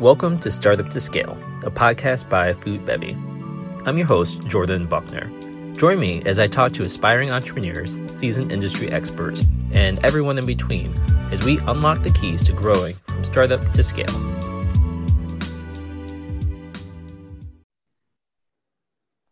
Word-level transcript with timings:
Welcome 0.00 0.38
to 0.40 0.50
Startup 0.50 0.86
to 0.90 1.00
Scale, 1.00 1.32
a 1.64 1.70
podcast 1.70 2.28
by 2.28 2.52
Food 2.52 2.84
Bevy. 2.84 3.12
I'm 3.86 3.96
your 3.96 4.06
host, 4.06 4.46
Jordan 4.46 4.86
Buckner. 4.86 5.30
Join 5.72 5.98
me 5.98 6.20
as 6.26 6.38
I 6.38 6.48
talk 6.48 6.74
to 6.74 6.84
aspiring 6.84 7.30
entrepreneurs, 7.30 7.98
seasoned 8.08 8.52
industry 8.52 8.90
experts, 8.90 9.42
and 9.72 9.98
everyone 10.04 10.36
in 10.36 10.44
between 10.44 10.94
as 11.32 11.42
we 11.46 11.56
unlock 11.60 12.02
the 12.02 12.10
keys 12.10 12.44
to 12.44 12.52
growing 12.52 12.94
from 13.06 13.24
startup 13.24 13.72
to 13.72 13.82
scale. 13.82 14.12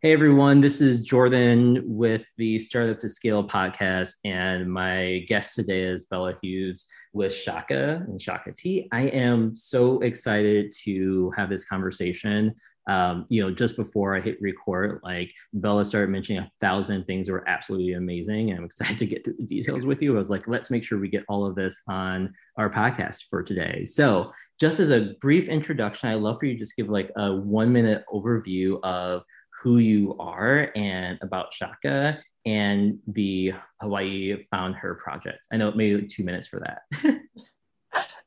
Hey 0.05 0.13
everyone, 0.13 0.61
this 0.61 0.83
is 0.83 1.01
Jordan 1.01 1.81
with 1.87 2.27
the 2.37 2.59
Startup 2.59 3.01
to 3.01 3.09
Scale 3.09 3.43
podcast, 3.43 4.11
and 4.23 4.71
my 4.71 5.25
guest 5.29 5.55
today 5.55 5.81
is 5.85 6.05
Bella 6.05 6.35
Hughes 6.43 6.87
with 7.15 7.33
Shaka 7.33 8.05
and 8.07 8.21
Shaka 8.21 8.53
Tea. 8.53 8.87
I 8.93 9.05
am 9.05 9.57
so 9.57 10.01
excited 10.01 10.75
to 10.83 11.33
have 11.39 11.49
this 11.49 11.65
conversation. 11.65 12.55
Um, 12.87 13.25
you 13.31 13.43
know, 13.43 13.51
just 13.51 13.77
before 13.77 14.15
I 14.15 14.21
hit 14.21 14.37
record, 14.43 15.01
like 15.03 15.33
Bella 15.55 15.87
started 15.87 16.11
mentioning 16.11 16.43
a 16.43 16.51
thousand 16.61 17.07
things 17.07 17.27
that 17.27 17.33
were 17.33 17.49
absolutely 17.49 17.95
amazing, 17.95 18.51
and 18.51 18.59
I'm 18.59 18.67
excited 18.67 18.99
to 18.99 19.07
get 19.07 19.25
through 19.25 19.37
the 19.39 19.47
details 19.47 19.87
with 19.87 20.03
you. 20.03 20.15
I 20.15 20.19
was 20.19 20.29
like, 20.29 20.47
let's 20.47 20.71
make 20.71 20.85
sure 20.85 20.99
we 20.99 21.09
get 21.09 21.25
all 21.31 21.47
of 21.47 21.55
this 21.55 21.81
on 21.89 22.31
our 22.59 22.69
podcast 22.69 23.31
for 23.31 23.43
today. 23.43 23.87
So, 23.87 24.33
just 24.61 24.81
as 24.81 24.91
a 24.91 25.15
brief 25.23 25.49
introduction, 25.49 26.11
I'd 26.11 26.21
love 26.21 26.41
for 26.41 26.45
you 26.45 26.53
to 26.53 26.59
just 26.59 26.77
give 26.77 26.91
like 26.91 27.11
a 27.17 27.35
one 27.35 27.73
minute 27.73 28.05
overview 28.13 28.79
of 28.83 29.23
who 29.65 29.79
you 29.79 30.15
are 30.21 30.71
and 30.77 31.19
about 31.23 31.55
Shaka 31.55 32.23
and 32.45 32.99
the 33.07 33.55
Hawaii 33.81 34.45
Found 34.51 34.75
Her 34.75 34.95
project. 34.97 35.39
I 35.51 35.57
know 35.57 35.71
it 35.71 35.77
made 35.77 36.11
two 36.11 36.23
minutes 36.23 36.47
for 36.47 36.61
that. 36.61 37.17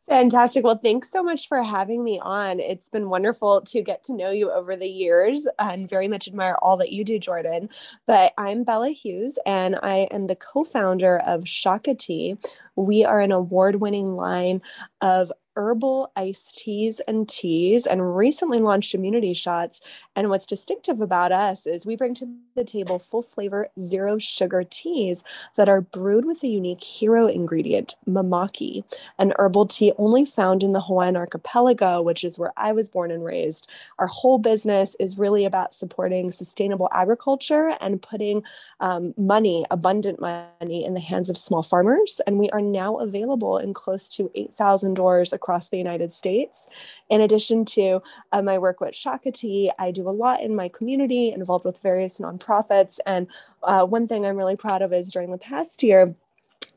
Fantastic. 0.08 0.64
Well, 0.64 0.80
thanks 0.82 1.12
so 1.12 1.22
much 1.22 1.48
for 1.48 1.62
having 1.62 2.04
me 2.04 2.20
on. 2.20 2.60
It's 2.60 2.90
been 2.90 3.10
wonderful 3.10 3.62
to 3.62 3.84
get 3.84 4.06
to 4.06 4.14
know 4.14 4.32
you 4.32 4.50
over 4.50 4.76
the 4.76 4.88
years 4.88 5.46
and 5.60 5.88
very 5.88 6.08
much 6.08 6.28
admire 6.28 6.56
all 6.60 6.78
that 6.78 6.92
you 6.92 7.04
do, 7.04 7.20
Jordan. 7.20 7.70
But 8.08 8.34
I'm 8.38 8.64
Bella 8.64 8.90
Hughes 8.90 9.38
and 9.46 9.76
I 9.84 10.08
am 10.10 10.26
the 10.26 10.38
co 10.38 10.64
founder 10.64 11.20
of 11.20 11.48
Shaka 11.48 11.94
Tea. 11.94 12.38
We 12.78 13.04
are 13.04 13.20
an 13.20 13.32
award 13.32 13.82
winning 13.82 14.16
line 14.16 14.62
of 15.02 15.32
herbal 15.58 16.12
iced 16.16 16.56
teas 16.56 17.02
and 17.08 17.28
teas 17.28 17.88
and 17.88 18.16
recently 18.16 18.60
launched 18.60 18.94
immunity 18.94 19.34
shots. 19.34 19.82
And 20.16 20.30
what's 20.30 20.46
distinctive 20.46 21.02
about 21.02 21.32
us 21.32 21.66
is 21.66 21.84
we 21.84 21.96
bring 21.96 22.14
to 22.16 22.28
the 22.56 22.64
table 22.64 23.00
full 23.00 23.24
flavor, 23.24 23.70
zero 23.80 24.20
sugar 24.20 24.64
teas 24.64 25.24
that 25.56 25.68
are 25.68 25.82
brewed 25.82 26.26
with 26.26 26.44
a 26.44 26.48
unique 26.48 26.84
hero 26.84 27.26
ingredient, 27.28 27.96
mamaki, 28.08 28.84
an 29.18 29.34
herbal 29.40 29.66
tea 29.66 29.92
only 29.98 30.26
found 30.26 30.62
in 30.62 30.74
the 30.74 30.82
Hawaiian 30.82 31.18
archipelago, 31.18 32.04
which 32.04 32.24
is 32.24 32.38
where 32.38 32.54
I 32.56 32.72
was 32.72 32.88
born 32.88 33.10
and 33.10 33.26
raised. 33.26 33.68
Our 33.98 34.08
whole 34.08 34.38
business 34.38 34.96
is 35.00 35.18
really 35.18 35.44
about 35.44 35.74
supporting 35.74 36.30
sustainable 36.30 36.90
agriculture 36.92 37.76
and 37.82 38.00
putting 38.00 38.44
um, 38.80 39.16
money, 39.18 39.66
abundant 39.72 40.22
money, 40.22 40.86
in 40.86 40.94
the 40.94 41.00
hands 41.00 41.30
of 41.30 41.38
small 41.38 41.64
farmers. 41.64 42.22
And 42.28 42.38
we 42.38 42.50
are 42.52 42.62
now 42.72 42.98
available 42.98 43.58
in 43.58 43.74
close 43.74 44.10
to 44.10 44.32
8,000 44.36 44.94
doors 44.94 45.34
across 45.34 45.70
the 45.70 45.78
United 45.78 46.12
States. 46.14 46.68
In 47.10 47.22
addition 47.22 47.66
to 47.66 48.02
uh, 48.32 48.42
my 48.42 48.58
work 48.58 48.80
with 48.80 48.96
Shaka 48.96 49.32
Tea, 49.32 49.72
I 49.80 49.92
do 49.92 50.08
a 50.08 50.12
lot 50.12 50.42
in 50.42 50.56
my 50.56 50.70
community, 50.70 51.32
involved 51.32 51.66
with 51.66 51.82
various 51.82 52.20
nonprofits. 52.20 53.00
And 53.06 53.28
uh, 53.64 53.86
one 53.86 54.08
thing 54.08 54.26
I'm 54.26 54.38
really 54.38 54.56
proud 54.56 54.82
of 54.82 54.94
is 54.94 55.12
during 55.12 55.32
the 55.32 55.38
past 55.38 55.84
year, 55.84 56.16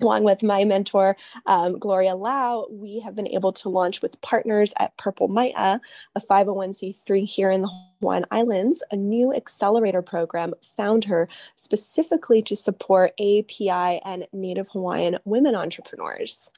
along 0.01 0.25
with 0.25 0.43
my 0.43 0.65
mentor, 0.65 1.17
um, 1.47 1.79
Gloria 1.79 2.15
Lau, 2.15 2.67
we 2.71 3.01
have 3.01 3.15
been 3.15 3.29
able 3.29 3.53
to 3.53 3.69
launch 3.69 4.03
with 4.03 4.21
partners 4.21 4.73
at 4.79 4.97
Purple 4.97 5.29
Mai'a, 5.29 5.81
a 6.15 6.21
501c3 6.21 7.29
here 7.29 7.51
in 7.51 7.63
the 7.63 7.71
Hawaiian 8.01 8.27
Islands, 8.31 8.83
a 8.91 8.97
new 8.97 9.35
accelerator 9.35 10.03
program 10.03 10.55
founder 10.63 11.29
specifically 11.57 12.43
to 12.43 12.57
support 12.57 13.13
API 13.21 14.01
and 14.05 14.27
Native 14.33 14.69
Hawaiian 14.73 15.19
women 15.25 15.55
entrepreneurs. 15.55 16.51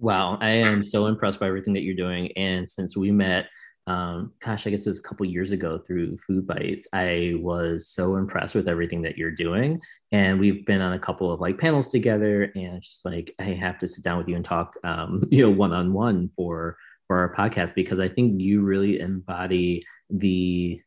Wow, 0.00 0.38
I 0.40 0.50
am 0.50 0.84
so 0.84 1.06
impressed 1.06 1.40
by 1.40 1.48
everything 1.48 1.74
that 1.74 1.82
you're 1.82 1.96
doing. 1.96 2.30
And 2.36 2.68
since 2.68 2.96
we 2.96 3.10
met, 3.10 3.46
um, 3.88 4.34
gosh, 4.44 4.66
I 4.66 4.70
guess 4.70 4.86
it 4.86 4.90
was 4.90 4.98
a 4.98 5.02
couple 5.02 5.24
years 5.24 5.50
ago 5.50 5.78
through 5.78 6.18
Food 6.18 6.46
Bytes, 6.46 6.82
I 6.92 7.34
was 7.40 7.88
so 7.88 8.16
impressed 8.16 8.54
with 8.54 8.68
everything 8.68 9.00
that 9.02 9.16
you're 9.16 9.30
doing. 9.30 9.80
And 10.12 10.38
we've 10.38 10.66
been 10.66 10.82
on 10.82 10.92
a 10.92 10.98
couple 10.98 11.32
of 11.32 11.40
like 11.40 11.56
panels 11.56 11.88
together, 11.88 12.52
and 12.54 12.82
just 12.82 13.06
like 13.06 13.34
I 13.38 13.44
have 13.44 13.78
to 13.78 13.88
sit 13.88 14.04
down 14.04 14.18
with 14.18 14.28
you 14.28 14.36
and 14.36 14.44
talk, 14.44 14.74
um, 14.84 15.24
you 15.30 15.42
know, 15.42 15.50
one 15.50 15.72
on 15.72 15.94
one 15.94 16.30
for 16.36 16.76
for 17.06 17.18
our 17.18 17.34
podcast 17.34 17.74
because 17.74 17.98
I 17.98 18.08
think 18.10 18.42
you 18.42 18.60
really 18.60 19.00
embody 19.00 19.86
the 20.10 20.82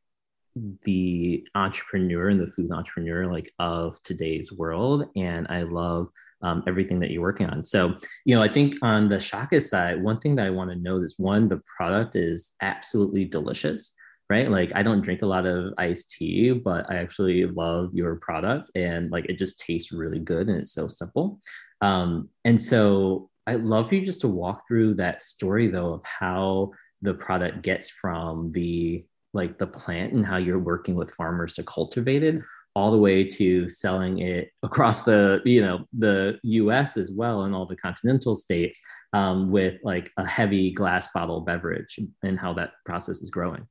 the 0.83 1.47
entrepreneur 1.56 2.29
and 2.29 2.39
the 2.39 2.51
food 2.51 2.72
entrepreneur 2.72 3.31
like 3.31 3.53
of 3.57 4.01
today's 4.03 4.51
world 4.51 5.06
and 5.16 5.47
i 5.50 5.62
love 5.62 6.09
um, 6.44 6.63
everything 6.68 7.00
that 7.00 7.12
you're 7.12 7.22
working 7.22 7.47
on. 7.47 7.63
So, 7.63 7.96
you 8.25 8.35
know, 8.35 8.41
I 8.41 8.52
think 8.52 8.75
on 8.81 9.09
the 9.09 9.19
Shaka 9.19 9.62
side, 9.62 10.02
one 10.02 10.19
thing 10.19 10.35
that 10.35 10.46
I 10.46 10.50
want 10.50 10.69
to 10.72 10.75
know 10.75 10.97
is 10.97 11.16
one, 11.18 11.47
the 11.47 11.62
product 11.78 12.16
is 12.16 12.53
absolutely 12.62 13.25
delicious, 13.25 13.94
right? 14.29 14.50
Like, 14.50 14.72
I 14.75 14.84
don't 14.84 15.01
drink 15.01 15.22
a 15.22 15.28
lot 15.28 15.46
of 15.46 15.74
iced 15.78 16.12
tea, 16.12 16.51
but 16.51 16.90
I 16.90 16.96
actually 16.96 17.46
love 17.46 17.91
your 17.94 18.16
product 18.16 18.72
and 18.75 19.12
like 19.12 19.25
it 19.25 19.38
just 19.38 19.59
tastes 19.59 19.91
really 19.91 20.19
good 20.19 20.50
and 20.50 20.59
it's 20.59 20.74
so 20.74 20.88
simple. 20.88 21.40
Um, 21.81 22.30
and 22.46 22.62
so, 22.62 23.30
I'd 23.47 23.63
love 23.63 23.90
for 23.90 23.96
you 23.96 24.06
just 24.06 24.22
to 24.22 24.28
walk 24.28 24.68
through 24.68 24.96
that 24.96 25.22
story 25.22 25.68
though 25.68 25.94
of 25.94 26.06
how 26.06 26.72
the 27.01 27.13
product 27.13 27.63
gets 27.63 27.90
from 27.90 28.51
the 28.51 29.03
like 29.34 29.57
the 29.57 29.68
plant 29.68 30.13
and 30.13 30.25
how 30.25 30.38
you're 30.38 30.59
working 30.59 30.96
with 30.96 31.13
farmers 31.13 31.53
to 31.53 31.63
cultivate 31.63 32.24
it 32.24 32.41
all 32.75 32.91
the 32.91 32.97
way 32.97 33.23
to 33.23 33.67
selling 33.67 34.19
it 34.19 34.49
across 34.63 35.01
the 35.01 35.41
you 35.45 35.61
know 35.61 35.85
the 35.97 36.39
us 36.43 36.97
as 36.97 37.11
well 37.11 37.43
and 37.43 37.53
all 37.53 37.65
the 37.65 37.75
continental 37.75 38.35
states 38.35 38.79
um, 39.13 39.51
with 39.51 39.75
like 39.83 40.09
a 40.17 40.25
heavy 40.25 40.71
glass 40.71 41.07
bottle 41.13 41.41
beverage 41.41 41.99
and 42.23 42.39
how 42.39 42.53
that 42.53 42.71
process 42.85 43.21
is 43.21 43.29
growing 43.29 43.67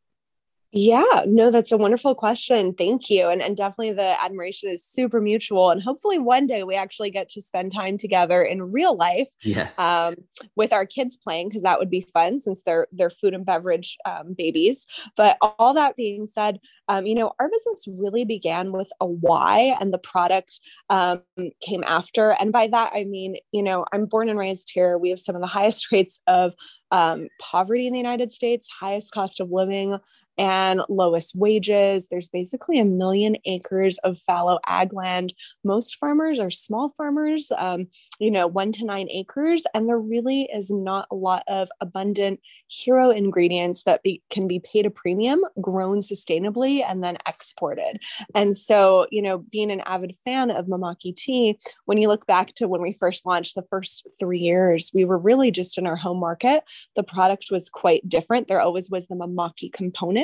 yeah, 0.72 1.24
no, 1.26 1.50
that's 1.50 1.72
a 1.72 1.76
wonderful 1.76 2.14
question. 2.14 2.74
Thank 2.74 3.10
you. 3.10 3.28
And, 3.28 3.42
and 3.42 3.56
definitely 3.56 3.92
the 3.92 4.22
admiration 4.22 4.70
is 4.70 4.84
super 4.84 5.20
mutual. 5.20 5.70
And 5.70 5.82
hopefully 5.82 6.18
one 6.18 6.46
day 6.46 6.62
we 6.62 6.76
actually 6.76 7.10
get 7.10 7.28
to 7.30 7.42
spend 7.42 7.72
time 7.72 7.96
together 7.96 8.42
in 8.42 8.62
real 8.62 8.96
life. 8.96 9.28
Yes. 9.42 9.76
Um, 9.80 10.14
with 10.54 10.72
our 10.72 10.86
kids 10.86 11.16
playing, 11.16 11.48
because 11.48 11.64
that 11.64 11.80
would 11.80 11.90
be 11.90 12.02
fun 12.02 12.38
since 12.38 12.62
they're 12.62 12.86
they're 12.92 13.10
food 13.10 13.34
and 13.34 13.44
beverage 13.44 13.96
um, 14.04 14.34
babies. 14.38 14.86
But 15.16 15.38
all 15.40 15.74
that 15.74 15.96
being 15.96 16.24
said, 16.26 16.60
um, 16.88 17.04
you 17.04 17.16
know, 17.16 17.32
our 17.40 17.50
business 17.50 17.86
really 18.00 18.24
began 18.24 18.70
with 18.70 18.92
a 19.00 19.06
why 19.06 19.76
and 19.80 19.92
the 19.92 19.98
product 19.98 20.60
um, 20.88 21.22
came 21.60 21.82
after. 21.84 22.36
And 22.38 22.52
by 22.52 22.68
that 22.68 22.92
I 22.94 23.04
mean, 23.04 23.36
you 23.50 23.64
know, 23.64 23.86
I'm 23.92 24.06
born 24.06 24.28
and 24.28 24.38
raised 24.38 24.70
here. 24.72 24.98
We 24.98 25.10
have 25.10 25.20
some 25.20 25.34
of 25.34 25.40
the 25.40 25.48
highest 25.48 25.90
rates 25.90 26.20
of 26.28 26.54
um, 26.92 27.28
poverty 27.40 27.88
in 27.88 27.92
the 27.92 27.98
United 27.98 28.30
States, 28.30 28.68
highest 28.68 29.12
cost 29.12 29.40
of 29.40 29.50
living 29.50 29.98
and 30.38 30.80
lowest 30.88 31.34
wages. 31.34 32.08
There's 32.08 32.28
basically 32.28 32.78
a 32.78 32.84
million 32.84 33.36
acres 33.44 33.98
of 33.98 34.18
fallow 34.18 34.58
ag 34.66 34.92
land. 34.92 35.34
Most 35.64 35.96
farmers 35.96 36.40
are 36.40 36.50
small 36.50 36.90
farmers, 36.90 37.52
um, 37.56 37.88
you 38.18 38.30
know, 38.30 38.46
one 38.46 38.72
to 38.72 38.84
nine 38.84 39.08
acres, 39.10 39.64
and 39.74 39.88
there 39.88 39.98
really 39.98 40.48
is 40.52 40.70
not 40.70 41.06
a 41.10 41.14
lot 41.14 41.42
of 41.48 41.68
abundant 41.80 42.40
hero 42.68 43.10
ingredients 43.10 43.84
that 43.84 44.02
be, 44.02 44.22
can 44.30 44.46
be 44.46 44.60
paid 44.60 44.86
a 44.86 44.90
premium, 44.90 45.40
grown 45.60 45.98
sustainably, 45.98 46.82
and 46.86 47.02
then 47.02 47.18
exported. 47.26 47.98
And 48.34 48.56
so, 48.56 49.06
you 49.10 49.22
know, 49.22 49.42
being 49.50 49.70
an 49.70 49.80
avid 49.80 50.14
fan 50.24 50.50
of 50.50 50.66
Mamaki 50.66 51.14
tea, 51.14 51.58
when 51.86 51.98
you 51.98 52.08
look 52.08 52.26
back 52.26 52.54
to 52.54 52.68
when 52.68 52.82
we 52.82 52.92
first 52.92 53.26
launched 53.26 53.54
the 53.54 53.64
first 53.70 54.06
three 54.18 54.38
years, 54.38 54.90
we 54.94 55.04
were 55.04 55.18
really 55.18 55.50
just 55.50 55.78
in 55.78 55.86
our 55.86 55.96
home 55.96 56.18
market. 56.18 56.62
The 56.96 57.02
product 57.02 57.46
was 57.50 57.68
quite 57.68 58.08
different. 58.08 58.48
There 58.48 58.60
always 58.60 58.88
was 58.88 59.06
the 59.06 59.16
Mamaki 59.16 59.72
component 59.72 60.19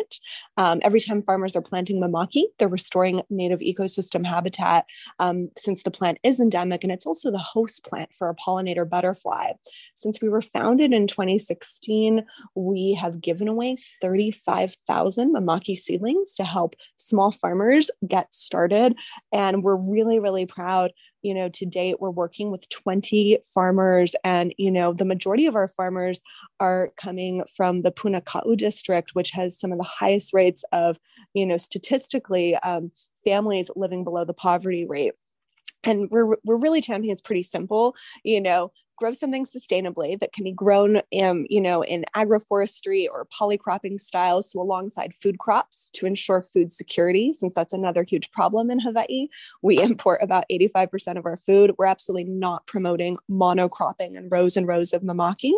um, 0.56 0.80
every 0.82 1.00
time 1.00 1.22
farmers 1.22 1.56
are 1.56 1.62
planting 1.62 2.00
mamaki, 2.00 2.44
they're 2.58 2.68
restoring 2.68 3.22
native 3.30 3.60
ecosystem 3.60 4.26
habitat 4.26 4.86
um, 5.18 5.50
since 5.56 5.82
the 5.82 5.90
plant 5.90 6.18
is 6.22 6.40
endemic 6.40 6.82
and 6.82 6.92
it's 6.92 7.06
also 7.06 7.30
the 7.30 7.38
host 7.38 7.84
plant 7.84 8.12
for 8.14 8.28
a 8.28 8.34
pollinator 8.34 8.88
butterfly. 8.88 9.52
Since 9.94 10.20
we 10.20 10.28
were 10.28 10.40
founded 10.40 10.92
in 10.92 11.06
2016, 11.06 12.24
we 12.54 12.98
have 13.00 13.20
given 13.20 13.48
away 13.48 13.76
35,000 14.00 15.34
mamaki 15.34 15.76
seedlings 15.76 16.32
to 16.34 16.44
help 16.44 16.74
small 16.96 17.30
farmers 17.30 17.90
get 18.06 18.32
started. 18.34 18.96
And 19.32 19.62
we're 19.62 19.92
really, 19.92 20.18
really 20.18 20.46
proud 20.46 20.92
you 21.22 21.34
know 21.34 21.48
to 21.48 21.66
date 21.66 22.00
we're 22.00 22.10
working 22.10 22.50
with 22.50 22.68
20 22.68 23.38
farmers 23.54 24.14
and 24.24 24.54
you 24.58 24.70
know 24.70 24.92
the 24.92 25.04
majority 25.04 25.46
of 25.46 25.56
our 25.56 25.68
farmers 25.68 26.20
are 26.60 26.92
coming 26.96 27.42
from 27.54 27.82
the 27.82 27.90
punakau 27.90 28.56
district 28.56 29.14
which 29.14 29.30
has 29.30 29.58
some 29.58 29.72
of 29.72 29.78
the 29.78 29.84
highest 29.84 30.32
rates 30.32 30.64
of 30.72 30.98
you 31.34 31.46
know 31.46 31.56
statistically 31.56 32.54
um, 32.56 32.90
families 33.26 33.70
living 33.76 34.04
below 34.04 34.24
the 34.24 34.32
poverty 34.32 34.86
rate. 34.86 35.14
And 35.84 36.08
we're 36.10 36.36
we're 36.44 36.56
really 36.56 36.80
championing 36.80 37.12
it's 37.12 37.20
pretty 37.20 37.42
simple 37.42 37.94
you 38.24 38.40
know 38.40 38.72
grow 38.96 39.12
something 39.12 39.46
sustainably 39.46 40.18
that 40.18 40.32
can 40.32 40.44
be 40.44 40.52
grown 40.52 41.00
in, 41.10 41.46
you 41.50 41.60
know, 41.60 41.82
in 41.82 42.04
agroforestry 42.14 43.06
or 43.10 43.26
polycropping 43.26 43.98
styles, 43.98 44.50
so 44.50 44.60
alongside 44.60 45.14
food 45.14 45.38
crops 45.38 45.90
to 45.94 46.06
ensure 46.06 46.42
food 46.42 46.72
security, 46.72 47.32
since 47.32 47.54
that's 47.54 47.72
another 47.72 48.02
huge 48.02 48.30
problem 48.32 48.70
in 48.70 48.80
Hawaii. 48.80 49.28
We 49.62 49.78
import 49.82 50.20
about 50.22 50.44
85% 50.50 51.18
of 51.18 51.26
our 51.26 51.36
food. 51.36 51.72
We're 51.78 51.86
absolutely 51.86 52.30
not 52.30 52.66
promoting 52.66 53.18
monocropping 53.30 54.16
and 54.16 54.30
rows 54.30 54.56
and 54.56 54.66
rows 54.66 54.92
of 54.92 55.02
mamaki. 55.02 55.52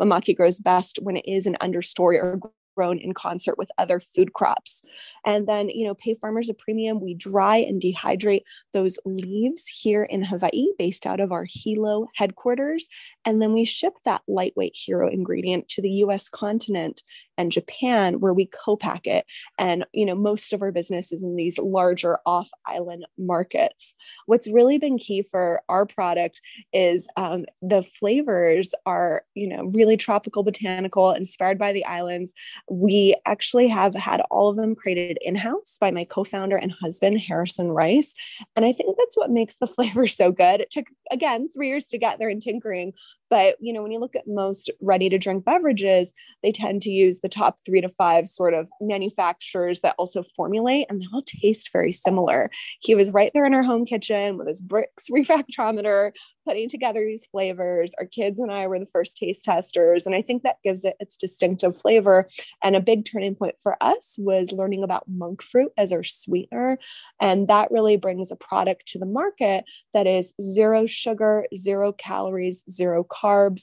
Mamaki 0.00 0.36
grows 0.36 0.58
best 0.58 0.98
when 1.02 1.16
it 1.16 1.24
is 1.26 1.46
an 1.46 1.56
understory 1.60 2.16
or 2.22 2.40
grown 2.76 2.98
in 2.98 3.14
concert 3.14 3.58
with 3.58 3.70
other 3.78 4.00
food 4.00 4.32
crops. 4.32 4.82
And 5.24 5.46
then, 5.46 5.68
you 5.68 5.86
know, 5.86 5.94
pay 5.94 6.14
farmers 6.14 6.48
a 6.48 6.54
premium. 6.54 7.00
We 7.00 7.14
dry 7.14 7.56
and 7.56 7.80
dehydrate 7.80 8.42
those 8.72 8.98
leaves 9.04 9.66
here 9.68 10.04
in 10.04 10.22
Hawaii, 10.22 10.68
based 10.78 11.06
out 11.06 11.20
of 11.20 11.32
our 11.32 11.46
Hilo 11.48 12.08
headquarters. 12.14 12.88
And 13.24 13.40
then 13.40 13.52
we 13.52 13.64
ship 13.64 13.94
that 14.04 14.22
lightweight 14.26 14.76
hero 14.76 15.08
ingredient 15.08 15.68
to 15.68 15.82
the 15.82 15.90
US 15.90 16.28
continent 16.28 17.02
and 17.38 17.52
Japan, 17.52 18.20
where 18.20 18.34
we 18.34 18.46
co-pack 18.46 19.06
it. 19.06 19.24
And, 19.58 19.84
you 19.92 20.04
know, 20.04 20.14
most 20.14 20.52
of 20.52 20.62
our 20.62 20.72
business 20.72 21.12
is 21.12 21.22
in 21.22 21.36
these 21.36 21.58
larger 21.58 22.18
off-island 22.26 23.06
markets. 23.18 23.94
What's 24.26 24.48
really 24.48 24.78
been 24.78 24.98
key 24.98 25.22
for 25.22 25.62
our 25.68 25.86
product 25.86 26.40
is 26.72 27.08
um, 27.16 27.46
the 27.60 27.82
flavors 27.82 28.74
are, 28.86 29.24
you 29.34 29.48
know, 29.48 29.68
really 29.74 29.96
tropical 29.96 30.42
botanical, 30.42 31.12
inspired 31.12 31.58
by 31.58 31.72
the 31.72 31.84
islands. 31.84 32.34
We 32.70 33.14
actually 33.26 33.68
have 33.68 33.94
had 33.94 34.22
all 34.30 34.48
of 34.48 34.56
them 34.56 34.74
created 34.74 35.18
in-house 35.20 35.76
by 35.80 35.90
my 35.90 36.04
co-founder 36.04 36.56
and 36.56 36.72
husband, 36.72 37.20
Harrison 37.20 37.68
Rice. 37.68 38.14
And 38.56 38.64
I 38.64 38.72
think 38.72 38.96
that's 38.98 39.16
what 39.16 39.30
makes 39.30 39.56
the 39.56 39.66
flavor 39.74 40.06
so 40.06 40.32
good. 40.32 40.60
It 40.60 40.70
took, 40.70 40.86
again, 41.10 41.48
three 41.48 41.68
years 41.68 41.86
to 41.88 41.98
get 41.98 42.18
there 42.18 42.28
and 42.28 42.42
tinkering, 42.42 42.92
but 43.32 43.56
you 43.60 43.72
know, 43.72 43.82
when 43.82 43.92
you 43.92 43.98
look 43.98 44.14
at 44.14 44.28
most 44.28 44.70
ready 44.82 45.08
to 45.08 45.16
drink 45.16 45.46
beverages, 45.46 46.12
they 46.42 46.52
tend 46.52 46.82
to 46.82 46.90
use 46.90 47.20
the 47.20 47.30
top 47.30 47.56
three 47.64 47.80
to 47.80 47.88
five 47.88 48.28
sort 48.28 48.52
of 48.52 48.68
manufacturers 48.82 49.80
that 49.80 49.94
also 49.96 50.22
formulate, 50.36 50.84
and 50.90 51.00
they 51.00 51.06
all 51.14 51.22
taste 51.22 51.70
very 51.72 51.92
similar. 51.92 52.50
He 52.82 52.94
was 52.94 53.10
right 53.10 53.30
there 53.32 53.46
in 53.46 53.54
our 53.54 53.62
home 53.62 53.86
kitchen 53.86 54.36
with 54.36 54.48
his 54.48 54.62
Brix 54.62 54.84
refractometer, 55.10 56.12
putting 56.46 56.68
together 56.68 57.00
these 57.06 57.24
flavors. 57.24 57.92
Our 57.98 58.04
kids 58.04 58.38
and 58.38 58.52
I 58.52 58.66
were 58.66 58.78
the 58.78 58.84
first 58.84 59.16
taste 59.16 59.44
testers, 59.44 60.04
and 60.04 60.14
I 60.14 60.20
think 60.20 60.42
that 60.42 60.56
gives 60.62 60.84
it 60.84 60.96
its 61.00 61.16
distinctive 61.16 61.80
flavor. 61.80 62.26
And 62.62 62.76
a 62.76 62.80
big 62.80 63.06
turning 63.06 63.34
point 63.34 63.54
for 63.62 63.78
us 63.80 64.16
was 64.18 64.52
learning 64.52 64.84
about 64.84 65.04
monk 65.08 65.40
fruit 65.40 65.72
as 65.78 65.90
our 65.90 66.02
sweetener, 66.02 66.78
and 67.18 67.46
that 67.46 67.70
really 67.70 67.96
brings 67.96 68.30
a 68.30 68.36
product 68.36 68.88
to 68.88 68.98
the 68.98 69.06
market 69.06 69.64
that 69.94 70.06
is 70.06 70.34
zero 70.42 70.84
sugar, 70.84 71.46
zero 71.56 71.92
calories, 71.92 72.62
zero 72.68 73.04
carbs 73.04 73.21
carbs, 73.22 73.62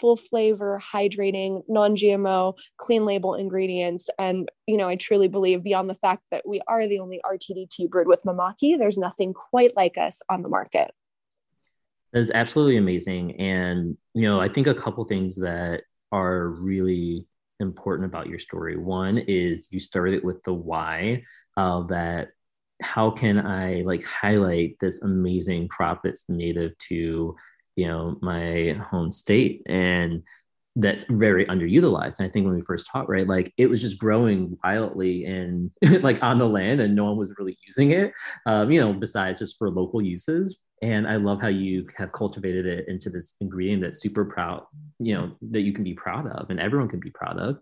full 0.00 0.16
flavor, 0.16 0.80
hydrating, 0.84 1.62
non-GMO, 1.68 2.54
clean 2.76 3.04
label 3.04 3.34
ingredients. 3.34 4.08
And, 4.18 4.48
you 4.66 4.76
know, 4.76 4.88
I 4.88 4.96
truly 4.96 5.28
believe 5.28 5.62
beyond 5.62 5.88
the 5.88 5.94
fact 5.94 6.22
that 6.30 6.46
we 6.46 6.60
are 6.68 6.86
the 6.86 6.98
only 6.98 7.20
RTD 7.24 7.70
tea 7.70 7.86
brewed 7.86 8.06
with 8.06 8.22
Mamaki, 8.24 8.76
there's 8.76 8.98
nothing 8.98 9.32
quite 9.32 9.76
like 9.76 9.96
us 9.96 10.20
on 10.28 10.42
the 10.42 10.48
market. 10.48 10.90
That's 12.12 12.30
absolutely 12.30 12.78
amazing. 12.78 13.38
And, 13.40 13.96
you 14.14 14.22
know, 14.22 14.40
I 14.40 14.48
think 14.48 14.66
a 14.66 14.74
couple 14.74 15.04
things 15.04 15.36
that 15.36 15.82
are 16.10 16.48
really 16.48 17.26
important 17.60 18.06
about 18.06 18.28
your 18.28 18.38
story. 18.38 18.76
One 18.76 19.18
is 19.18 19.68
you 19.70 19.80
started 19.80 20.24
with 20.24 20.42
the 20.42 20.54
why 20.54 21.24
of 21.56 21.88
that 21.88 22.28
how 22.80 23.10
can 23.10 23.44
I 23.44 23.82
like 23.84 24.04
highlight 24.04 24.76
this 24.80 25.02
amazing 25.02 25.66
crop 25.68 26.02
that's 26.04 26.24
native 26.28 26.78
to 26.88 27.34
you 27.78 27.86
know 27.86 28.18
my 28.20 28.74
home 28.90 29.12
state 29.12 29.62
and 29.66 30.22
that's 30.80 31.04
very 31.08 31.44
underutilized. 31.46 32.18
And 32.18 32.28
I 32.28 32.30
think 32.30 32.46
when 32.46 32.54
we 32.54 32.62
first 32.62 32.86
talked, 32.86 33.08
right, 33.08 33.26
like 33.26 33.52
it 33.56 33.68
was 33.68 33.80
just 33.80 33.98
growing 33.98 34.56
wildly 34.62 35.24
and 35.24 35.72
like 36.02 36.22
on 36.22 36.38
the 36.38 36.48
land, 36.48 36.80
and 36.80 36.94
no 36.94 37.04
one 37.04 37.16
was 37.16 37.34
really 37.36 37.58
using 37.66 37.90
it, 37.92 38.12
um, 38.46 38.70
you 38.70 38.80
know, 38.80 38.92
besides 38.92 39.40
just 39.40 39.58
for 39.58 39.70
local 39.70 40.00
uses. 40.00 40.56
And 40.80 41.08
I 41.08 41.16
love 41.16 41.40
how 41.40 41.48
you 41.48 41.86
have 41.96 42.12
cultivated 42.12 42.64
it 42.64 42.86
into 42.86 43.10
this 43.10 43.34
ingredient 43.40 43.82
that's 43.82 44.00
super 44.00 44.24
proud, 44.24 44.62
you 45.00 45.14
know, 45.14 45.32
that 45.50 45.62
you 45.62 45.72
can 45.72 45.82
be 45.82 45.94
proud 45.94 46.28
of 46.28 46.50
and 46.50 46.60
everyone 46.60 46.88
can 46.88 47.00
be 47.00 47.10
proud 47.10 47.40
of. 47.40 47.58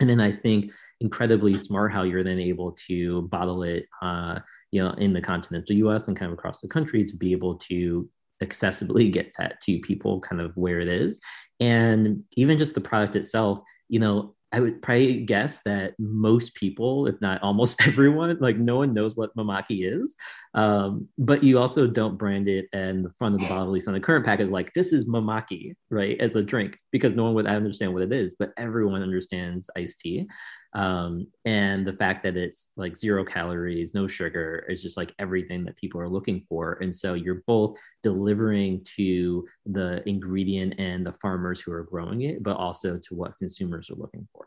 And 0.00 0.08
then 0.08 0.20
I 0.20 0.30
think 0.30 0.70
incredibly 1.00 1.58
smart 1.58 1.92
how 1.92 2.04
you're 2.04 2.22
then 2.22 2.38
able 2.38 2.72
to 2.86 3.22
bottle 3.22 3.64
it, 3.64 3.86
uh, 4.00 4.38
you 4.70 4.82
know, 4.82 4.92
in 4.92 5.12
the 5.12 5.20
continental 5.20 5.74
U.S. 5.76 6.06
and 6.06 6.16
kind 6.16 6.30
of 6.30 6.38
across 6.38 6.60
the 6.60 6.68
country 6.68 7.04
to 7.04 7.16
be 7.16 7.32
able 7.32 7.56
to 7.56 8.08
accessibly 8.42 9.10
get 9.10 9.32
that 9.38 9.60
to 9.62 9.78
people 9.80 10.20
kind 10.20 10.40
of 10.40 10.56
where 10.56 10.80
it 10.80 10.88
is. 10.88 11.20
And 11.60 12.24
even 12.36 12.58
just 12.58 12.74
the 12.74 12.80
product 12.80 13.16
itself 13.16 13.60
you 13.92 14.00
know 14.00 14.34
i 14.52 14.58
would 14.58 14.80
probably 14.80 15.20
guess 15.20 15.60
that 15.64 15.92
most 15.98 16.54
people 16.54 17.06
if 17.06 17.20
not 17.20 17.42
almost 17.42 17.80
everyone 17.86 18.36
like 18.40 18.56
no 18.56 18.76
one 18.76 18.94
knows 18.94 19.14
what 19.14 19.36
mamaki 19.36 19.86
is. 19.86 20.16
Um, 20.54 21.08
but 21.18 21.44
you 21.44 21.58
also 21.58 21.86
don't 21.86 22.18
brand 22.18 22.48
it 22.48 22.66
and 22.72 23.04
the 23.04 23.12
front 23.18 23.34
of 23.34 23.42
the 23.42 23.48
bottle 23.48 23.64
at 23.64 23.70
least 23.70 23.88
on 23.88 23.94
the 23.94 24.00
current 24.00 24.24
pack 24.24 24.40
is 24.40 24.50
like 24.50 24.72
this 24.74 24.92
is 24.92 25.04
mamaki 25.04 25.74
right 25.90 26.18
as 26.20 26.36
a 26.36 26.42
drink 26.42 26.78
because 26.90 27.14
no 27.14 27.24
one 27.24 27.34
would 27.34 27.46
understand 27.46 27.92
what 27.92 28.02
it 28.02 28.12
is 28.12 28.34
but 28.38 28.52
everyone 28.56 29.02
understands 29.02 29.68
iced 29.76 30.00
tea 30.00 30.26
um, 30.74 31.26
and 31.44 31.86
the 31.86 31.92
fact 31.92 32.22
that 32.22 32.36
it's 32.36 32.70
like 32.76 32.96
zero 32.96 33.24
calories 33.24 33.94
no 33.94 34.06
sugar 34.06 34.64
is 34.68 34.82
just 34.82 34.96
like 34.96 35.14
everything 35.18 35.64
that 35.64 35.76
people 35.76 36.00
are 36.00 36.08
looking 36.08 36.44
for. 36.48 36.78
And 36.80 36.94
so 36.94 37.14
you're 37.14 37.42
both 37.46 37.76
delivering 38.02 38.84
to 38.96 39.46
the 39.66 40.06
ingredient 40.08 40.74
and 40.78 41.04
the 41.04 41.12
farmers 41.14 41.60
who 41.60 41.72
are 41.72 41.84
growing 41.84 42.22
it 42.22 42.42
but 42.42 42.56
also 42.56 42.96
to 42.96 43.14
what 43.14 43.38
consumers 43.38 43.90
are 43.90 43.96
looking 43.96 44.26
for 44.32 44.46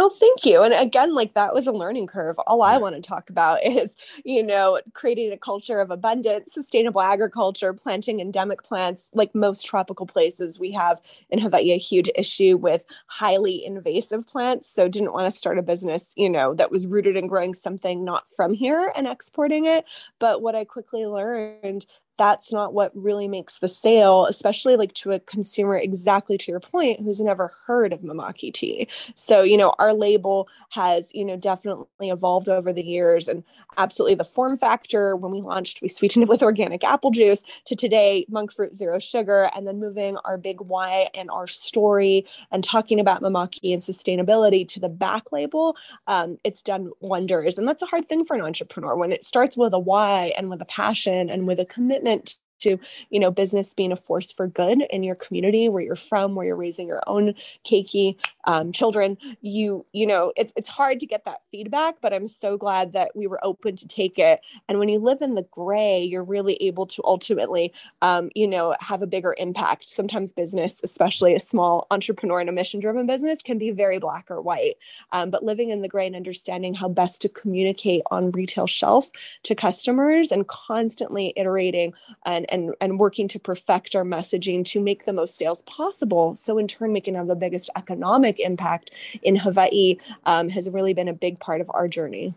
Oh, 0.00 0.08
thank 0.08 0.44
you. 0.44 0.62
And 0.62 0.72
again, 0.72 1.12
like 1.12 1.32
that 1.32 1.52
was 1.52 1.66
a 1.66 1.72
learning 1.72 2.06
curve. 2.06 2.38
All 2.46 2.62
I 2.62 2.76
want 2.76 2.94
to 2.94 3.00
talk 3.00 3.30
about 3.30 3.58
is, 3.66 3.96
you 4.24 4.44
know, 4.44 4.80
creating 4.92 5.32
a 5.32 5.36
culture 5.36 5.80
of 5.80 5.90
abundance, 5.90 6.52
sustainable 6.52 7.00
agriculture, 7.00 7.72
planting 7.74 8.20
endemic 8.20 8.62
plants. 8.62 9.10
Like 9.12 9.34
most 9.34 9.66
tropical 9.66 10.06
places, 10.06 10.60
we 10.60 10.70
have 10.70 11.00
in 11.30 11.40
Hawaii 11.40 11.72
a 11.72 11.78
huge 11.78 12.08
issue 12.14 12.56
with 12.56 12.84
highly 13.08 13.64
invasive 13.64 14.24
plants. 14.24 14.68
So 14.68 14.86
didn't 14.86 15.12
want 15.12 15.26
to 15.26 15.36
start 15.36 15.58
a 15.58 15.62
business, 15.62 16.12
you 16.16 16.30
know, 16.30 16.54
that 16.54 16.70
was 16.70 16.86
rooted 16.86 17.16
in 17.16 17.26
growing 17.26 17.52
something 17.52 18.04
not 18.04 18.30
from 18.30 18.54
here 18.54 18.92
and 18.94 19.08
exporting 19.08 19.64
it. 19.64 19.84
But 20.20 20.42
what 20.42 20.54
I 20.54 20.64
quickly 20.64 21.06
learned 21.06 21.86
that's 22.18 22.52
not 22.52 22.74
what 22.74 22.92
really 22.94 23.28
makes 23.28 23.58
the 23.60 23.68
sale, 23.68 24.26
especially 24.26 24.76
like 24.76 24.92
to 24.94 25.12
a 25.12 25.20
consumer, 25.20 25.76
exactly 25.76 26.36
to 26.36 26.50
your 26.50 26.60
point, 26.60 27.00
who's 27.00 27.20
never 27.20 27.52
heard 27.66 27.92
of 27.92 28.00
Mamaki 28.00 28.52
tea. 28.52 28.88
So, 29.14 29.42
you 29.42 29.56
know, 29.56 29.72
our 29.78 29.94
label 29.94 30.48
has, 30.70 31.10
you 31.14 31.24
know, 31.24 31.36
definitely 31.36 32.10
evolved 32.10 32.48
over 32.48 32.72
the 32.72 32.84
years 32.84 33.28
and 33.28 33.44
absolutely 33.76 34.16
the 34.16 34.24
form 34.24 34.58
factor. 34.58 35.16
When 35.16 35.32
we 35.32 35.40
launched, 35.40 35.80
we 35.80 35.88
sweetened 35.88 36.24
it 36.24 36.28
with 36.28 36.42
organic 36.42 36.82
apple 36.82 37.12
juice 37.12 37.42
to 37.66 37.76
today, 37.76 38.26
monk 38.28 38.52
fruit, 38.52 38.74
zero 38.74 38.98
sugar, 38.98 39.48
and 39.54 39.66
then 39.66 39.78
moving 39.78 40.16
our 40.24 40.36
big 40.36 40.60
why 40.60 41.08
and 41.14 41.30
our 41.30 41.46
story 41.46 42.26
and 42.50 42.64
talking 42.64 42.98
about 42.98 43.22
Mamaki 43.22 43.72
and 43.72 43.82
sustainability 43.82 44.66
to 44.68 44.80
the 44.80 44.88
back 44.88 45.30
label. 45.30 45.76
Um, 46.08 46.38
it's 46.42 46.62
done 46.62 46.90
wonders. 47.00 47.56
And 47.56 47.68
that's 47.68 47.82
a 47.82 47.86
hard 47.86 48.08
thing 48.08 48.24
for 48.24 48.34
an 48.34 48.42
entrepreneur 48.42 48.96
when 48.96 49.12
it 49.12 49.22
starts 49.22 49.56
with 49.56 49.72
a 49.72 49.78
why 49.78 50.32
and 50.36 50.50
with 50.50 50.60
a 50.60 50.64
passion 50.64 51.30
and 51.30 51.46
with 51.46 51.60
a 51.60 51.64
commitment 51.64 52.07
commitment 52.08 52.47
to 52.58 52.78
you 53.10 53.20
know 53.20 53.30
business 53.30 53.74
being 53.74 53.92
a 53.92 53.96
force 53.96 54.32
for 54.32 54.46
good 54.46 54.82
in 54.90 55.02
your 55.02 55.14
community 55.14 55.68
where 55.68 55.82
you're 55.82 55.96
from 55.96 56.34
where 56.34 56.46
you're 56.46 56.56
raising 56.56 56.86
your 56.86 57.02
own 57.06 57.34
keiki 57.64 58.16
um, 58.44 58.72
children. 58.72 59.16
You 59.40 59.84
you 59.92 60.06
know 60.06 60.32
it's, 60.36 60.52
it's 60.56 60.68
hard 60.68 61.00
to 61.00 61.06
get 61.06 61.24
that 61.24 61.42
feedback 61.50 61.96
but 62.00 62.12
i'm 62.12 62.26
so 62.26 62.56
glad 62.56 62.92
that 62.92 63.14
we 63.14 63.26
were 63.26 63.44
open 63.44 63.76
to 63.76 63.86
take 63.86 64.18
it. 64.18 64.40
And 64.68 64.78
when 64.78 64.88
you 64.88 64.98
live 64.98 65.22
in 65.22 65.34
the 65.34 65.46
gray 65.50 66.02
you're 66.02 66.24
really 66.24 66.54
able 66.56 66.86
to 66.86 67.02
ultimately 67.04 67.72
um, 68.02 68.30
you 68.34 68.46
know 68.46 68.74
have 68.80 69.02
a 69.02 69.06
bigger 69.06 69.34
impact. 69.38 69.88
Sometimes 69.88 70.32
business 70.32 70.80
especially 70.82 71.34
a 71.34 71.40
small 71.40 71.86
entrepreneur 71.90 72.40
and 72.40 72.48
a 72.48 72.52
mission 72.52 72.80
driven 72.80 73.06
business 73.06 73.38
can 73.42 73.58
be 73.58 73.70
very 73.70 73.98
black 73.98 74.30
or 74.30 74.40
white. 74.40 74.76
Um, 75.12 75.30
but 75.30 75.44
living 75.44 75.70
in 75.70 75.82
the 75.82 75.88
gray 75.88 76.06
and 76.06 76.16
understanding 76.16 76.74
how 76.74 76.88
best 76.88 77.20
to 77.22 77.28
communicate 77.28 78.02
on 78.10 78.30
retail 78.30 78.66
shelf 78.66 79.10
to 79.44 79.54
customers 79.54 80.32
and 80.32 80.46
constantly 80.46 81.32
iterating 81.36 81.92
and 82.24 82.46
and 82.50 82.74
and 82.80 82.98
working 82.98 83.28
to 83.28 83.38
perfect 83.38 83.94
our 83.94 84.04
messaging 84.04 84.64
to 84.64 84.80
make 84.80 85.04
the 85.04 85.12
most 85.12 85.38
sales 85.38 85.62
possible 85.62 86.34
so 86.34 86.58
in 86.58 86.66
turn 86.66 86.92
we 86.92 87.00
can 87.00 87.14
have 87.14 87.26
the 87.26 87.34
biggest 87.34 87.70
economic 87.76 88.38
impact 88.40 88.90
in 89.22 89.36
hawaii 89.36 89.96
um, 90.24 90.48
has 90.48 90.68
really 90.70 90.94
been 90.94 91.08
a 91.08 91.12
big 91.12 91.38
part 91.40 91.60
of 91.60 91.70
our 91.74 91.88
journey 91.88 92.34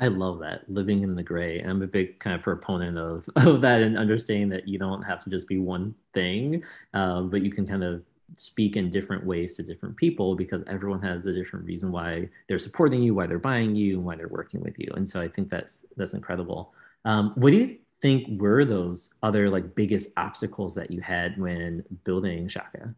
I 0.00 0.08
love 0.08 0.40
that 0.40 0.68
living 0.68 1.04
in 1.04 1.14
the 1.14 1.22
gray. 1.22 1.60
I'm 1.60 1.80
a 1.80 1.86
big 1.86 2.18
kind 2.18 2.34
of 2.34 2.42
proponent 2.42 2.98
of, 2.98 3.28
of 3.36 3.60
that 3.60 3.82
and 3.82 3.96
understanding 3.96 4.48
that 4.48 4.66
you 4.66 4.76
don't 4.76 5.02
have 5.02 5.22
to 5.22 5.30
just 5.30 5.46
be 5.46 5.58
one 5.58 5.94
thing, 6.12 6.64
um, 6.92 7.30
but 7.30 7.42
you 7.42 7.52
can 7.52 7.64
kind 7.64 7.84
of 7.84 8.02
speak 8.36 8.76
in 8.76 8.90
different 8.90 9.24
ways 9.24 9.54
to 9.54 9.62
different 9.62 9.96
people 9.96 10.34
because 10.34 10.62
everyone 10.66 11.00
has 11.02 11.26
a 11.26 11.32
different 11.32 11.64
reason 11.66 11.92
why 11.92 12.28
they're 12.48 12.58
supporting 12.58 13.02
you, 13.02 13.14
why 13.14 13.26
they're 13.26 13.38
buying 13.38 13.74
you, 13.74 13.96
and 13.96 14.04
why 14.04 14.16
they're 14.16 14.28
working 14.28 14.60
with 14.60 14.78
you. 14.78 14.90
And 14.96 15.08
so 15.08 15.20
I 15.20 15.28
think 15.28 15.50
that's 15.50 15.84
that's 15.96 16.14
incredible. 16.14 16.72
Um, 17.04 17.32
what 17.36 17.50
do 17.50 17.58
you 17.58 17.78
think 18.02 18.40
were 18.40 18.64
those 18.64 19.10
other 19.22 19.48
like 19.48 19.74
biggest 19.74 20.10
obstacles 20.16 20.74
that 20.74 20.90
you 20.90 21.00
had 21.00 21.38
when 21.38 21.84
building 22.04 22.48
Shaka? 22.48 22.94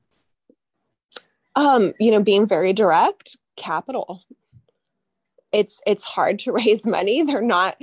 Um, 1.55 1.93
you 2.01 2.11
know, 2.11 2.23
being 2.23 2.47
very 2.47 2.73
direct, 2.73 3.37
capital. 3.57 4.25
It's 5.53 5.81
it's 5.87 6.03
hard 6.03 6.41
to 6.41 6.53
raise 6.61 6.87
money. 6.87 7.23
They're 7.23 7.41
not 7.41 7.77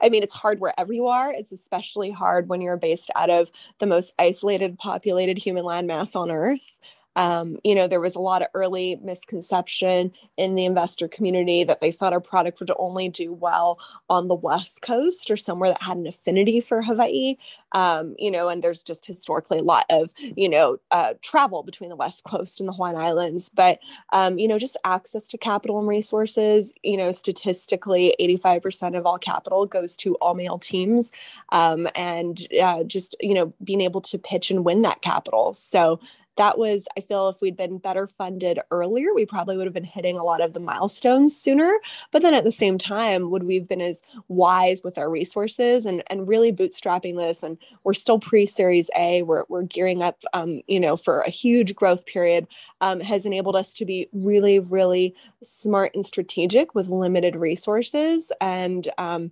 I 0.00 0.08
mean, 0.08 0.22
it's 0.22 0.34
hard 0.34 0.60
wherever 0.60 0.92
you 0.92 1.08
are. 1.08 1.30
It's 1.30 1.52
especially 1.52 2.10
hard 2.10 2.48
when 2.48 2.60
you're 2.60 2.76
based 2.76 3.10
out 3.16 3.28
of 3.28 3.50
the 3.80 3.86
most 3.86 4.14
isolated, 4.18 4.78
populated 4.78 5.36
human 5.36 5.64
landmass 5.64 6.16
on 6.16 6.30
Earth. 6.30 6.78
Um, 7.16 7.56
you 7.64 7.74
know, 7.74 7.86
there 7.86 8.00
was 8.00 8.14
a 8.14 8.20
lot 8.20 8.42
of 8.42 8.48
early 8.54 8.98
misconception 9.02 10.12
in 10.36 10.54
the 10.54 10.64
investor 10.64 11.08
community 11.08 11.64
that 11.64 11.80
they 11.80 11.92
thought 11.92 12.12
our 12.12 12.20
product 12.20 12.60
would 12.60 12.70
only 12.78 13.08
do 13.08 13.32
well 13.32 13.78
on 14.08 14.28
the 14.28 14.34
West 14.34 14.82
Coast 14.82 15.30
or 15.30 15.36
somewhere 15.36 15.70
that 15.70 15.82
had 15.82 15.96
an 15.96 16.06
affinity 16.06 16.60
for 16.60 16.82
Hawaii. 16.82 17.36
Um, 17.72 18.14
you 18.18 18.30
know, 18.30 18.48
and 18.48 18.62
there's 18.62 18.82
just 18.82 19.06
historically 19.06 19.58
a 19.58 19.62
lot 19.62 19.84
of, 19.90 20.12
you 20.36 20.48
know, 20.48 20.78
uh, 20.90 21.14
travel 21.22 21.62
between 21.62 21.90
the 21.90 21.96
West 21.96 22.24
Coast 22.24 22.60
and 22.60 22.68
the 22.68 22.72
Hawaiian 22.72 22.96
Islands. 22.96 23.48
But, 23.48 23.78
um, 24.12 24.38
you 24.38 24.48
know, 24.48 24.58
just 24.58 24.76
access 24.84 25.26
to 25.28 25.38
capital 25.38 25.78
and 25.78 25.88
resources, 25.88 26.72
you 26.82 26.96
know, 26.96 27.10
statistically, 27.10 28.14
85% 28.20 28.96
of 28.96 29.06
all 29.06 29.18
capital 29.18 29.66
goes 29.66 29.96
to 29.96 30.14
all 30.16 30.34
male 30.34 30.58
teams. 30.58 31.10
Um, 31.50 31.88
and 31.94 32.46
uh, 32.60 32.84
just, 32.84 33.16
you 33.20 33.34
know, 33.34 33.50
being 33.62 33.80
able 33.80 34.00
to 34.02 34.18
pitch 34.18 34.50
and 34.50 34.64
win 34.64 34.82
that 34.82 35.02
capital. 35.02 35.52
So, 35.54 36.00
that 36.36 36.58
was 36.58 36.86
i 36.96 37.00
feel 37.00 37.28
if 37.28 37.40
we'd 37.40 37.56
been 37.56 37.78
better 37.78 38.06
funded 38.06 38.58
earlier 38.70 39.14
we 39.14 39.26
probably 39.26 39.56
would 39.56 39.66
have 39.66 39.74
been 39.74 39.84
hitting 39.84 40.16
a 40.16 40.24
lot 40.24 40.40
of 40.40 40.52
the 40.52 40.60
milestones 40.60 41.36
sooner. 41.36 41.78
But 42.10 42.22
then 42.22 42.34
at 42.34 42.44
the 42.44 42.52
same 42.52 42.78
time 42.78 43.30
would 43.30 43.44
we 43.44 43.56
have 43.56 43.68
been 43.68 43.80
as 43.80 44.02
wise 44.28 44.82
with 44.82 44.98
our 44.98 45.10
resources 45.10 45.86
and 45.86 46.02
and 46.08 46.28
really 46.28 46.52
bootstrapping 46.52 47.16
this? 47.16 47.42
And 47.42 47.58
we're 47.84 47.94
still 47.94 48.18
pre 48.18 48.46
series 48.46 48.90
a 48.96 49.22
we're, 49.22 49.44
we're 49.48 49.62
gearing 49.62 50.02
up 50.02 50.22
um, 50.32 50.60
you 50.66 50.80
know 50.80 50.96
for 50.96 51.20
a 51.20 51.30
huge 51.30 51.74
growth 51.74 52.06
period 52.06 52.46
um, 52.80 53.00
has 53.00 53.26
enabled 53.26 53.56
us 53.56 53.74
to 53.74 53.84
be 53.84 54.08
really 54.12 54.58
really 54.58 55.14
smart 55.42 55.94
and 55.94 56.04
strategic 56.04 56.74
with 56.74 56.88
limited 56.88 57.36
resources. 57.36 58.32
And 58.40 58.88
um, 58.98 59.30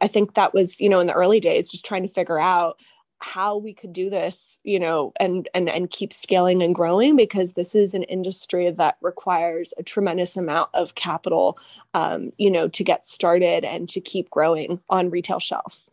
i 0.00 0.08
think 0.08 0.34
that 0.34 0.52
was 0.52 0.80
you 0.80 0.88
know 0.88 0.98
in 0.98 1.06
the 1.06 1.12
early 1.12 1.38
days 1.38 1.70
just 1.70 1.84
trying 1.84 2.02
to 2.02 2.08
figure 2.08 2.40
out 2.40 2.80
how 3.20 3.56
we 3.56 3.74
could 3.74 3.92
do 3.92 4.08
this 4.08 4.60
you 4.62 4.78
know 4.78 5.12
and 5.18 5.48
and 5.54 5.68
and 5.68 5.90
keep 5.90 6.12
scaling 6.12 6.62
and 6.62 6.74
growing 6.74 7.16
because 7.16 7.52
this 7.52 7.74
is 7.74 7.94
an 7.94 8.04
industry 8.04 8.70
that 8.70 8.96
requires 9.00 9.74
a 9.78 9.82
tremendous 9.82 10.36
amount 10.36 10.70
of 10.74 10.94
capital 10.94 11.58
um, 11.94 12.32
you 12.38 12.50
know 12.50 12.68
to 12.68 12.84
get 12.84 13.04
started 13.04 13.64
and 13.64 13.88
to 13.88 14.00
keep 14.00 14.30
growing 14.30 14.80
on 14.88 15.10
retail 15.10 15.40
shelf. 15.40 15.88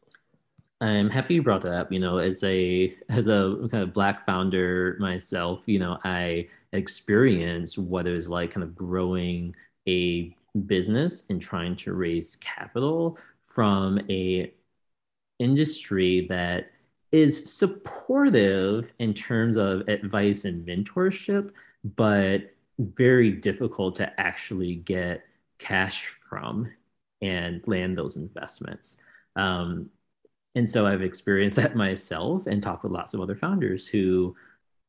I'm 0.81 1.09
happy 1.09 1.35
you 1.35 1.41
brought 1.41 1.61
that 1.61 1.73
up. 1.73 1.91
You 1.91 1.99
know 1.99 2.17
as 2.17 2.43
a 2.43 2.95
as 3.09 3.27
a 3.27 3.67
kind 3.71 3.83
of 3.83 3.93
black 3.93 4.25
founder 4.25 4.97
myself 4.99 5.61
you 5.65 5.79
know 5.79 5.97
i 6.03 6.47
experience 6.73 7.77
what 7.77 8.07
it 8.07 8.11
was 8.11 8.29
like 8.29 8.51
kind 8.51 8.63
of 8.63 8.75
growing 8.75 9.55
a 9.87 10.35
business 10.65 11.23
and 11.29 11.41
trying 11.41 11.75
to 11.75 11.93
raise 11.93 12.35
capital 12.37 13.17
from 13.43 13.99
a 14.09 14.51
industry 15.39 16.27
that 16.29 16.71
is 17.11 17.51
supportive 17.51 18.91
in 18.99 19.13
terms 19.13 19.57
of 19.57 19.87
advice 19.87 20.45
and 20.45 20.65
mentorship, 20.67 21.51
but 21.95 22.51
very 22.79 23.31
difficult 23.31 23.95
to 23.95 24.19
actually 24.19 24.75
get 24.75 25.23
cash 25.57 26.05
from 26.07 26.71
and 27.21 27.61
land 27.67 27.97
those 27.97 28.15
investments. 28.17 28.97
Um, 29.35 29.89
and 30.55 30.69
so 30.69 30.85
I've 30.85 31.01
experienced 31.01 31.55
that 31.57 31.75
myself 31.75 32.47
and 32.47 32.61
talked 32.61 32.83
with 32.83 32.91
lots 32.91 33.13
of 33.13 33.21
other 33.21 33.35
founders 33.35 33.87
who, 33.87 34.35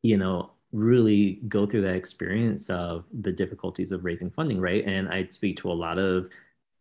you 0.03 0.17
know, 0.17 0.51
really 0.73 1.41
go 1.49 1.65
through 1.67 1.83
that 1.83 1.95
experience 1.95 2.69
of 2.71 3.05
the 3.21 3.33
difficulties 3.33 3.93
of 3.93 4.05
raising 4.05 4.31
funding, 4.31 4.61
right? 4.61 4.85
And 4.85 5.09
I 5.09 5.29
speak 5.31 5.57
to 5.59 5.71
a 5.71 5.73
lot 5.73 5.99
of, 5.99 6.31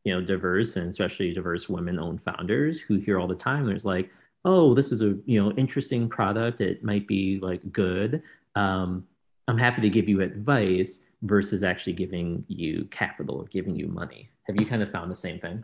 you 0.03 0.13
know, 0.13 0.21
diverse 0.21 0.75
and 0.75 0.89
especially 0.89 1.33
diverse 1.33 1.69
women-owned 1.69 2.23
founders 2.23 2.79
who 2.79 2.95
hear 2.95 3.19
all 3.19 3.27
the 3.27 3.35
time. 3.35 3.65
There's 3.65 3.85
like, 3.85 4.09
oh, 4.45 4.73
this 4.73 4.91
is 4.91 5.01
a 5.01 5.17
you 5.25 5.43
know 5.43 5.51
interesting 5.53 6.07
product. 6.07 6.61
It 6.61 6.83
might 6.83 7.07
be 7.07 7.39
like 7.41 7.71
good. 7.73 8.21
Um, 8.55 9.05
I'm 9.47 9.57
happy 9.57 9.81
to 9.81 9.89
give 9.89 10.07
you 10.07 10.21
advice 10.21 11.01
versus 11.23 11.63
actually 11.63 11.93
giving 11.93 12.45
you 12.47 12.87
capital, 12.91 13.47
giving 13.49 13.75
you 13.75 13.87
money. 13.87 14.29
Have 14.43 14.55
you 14.55 14.65
kind 14.65 14.81
of 14.81 14.91
found 14.91 15.11
the 15.11 15.15
same 15.15 15.39
thing? 15.39 15.63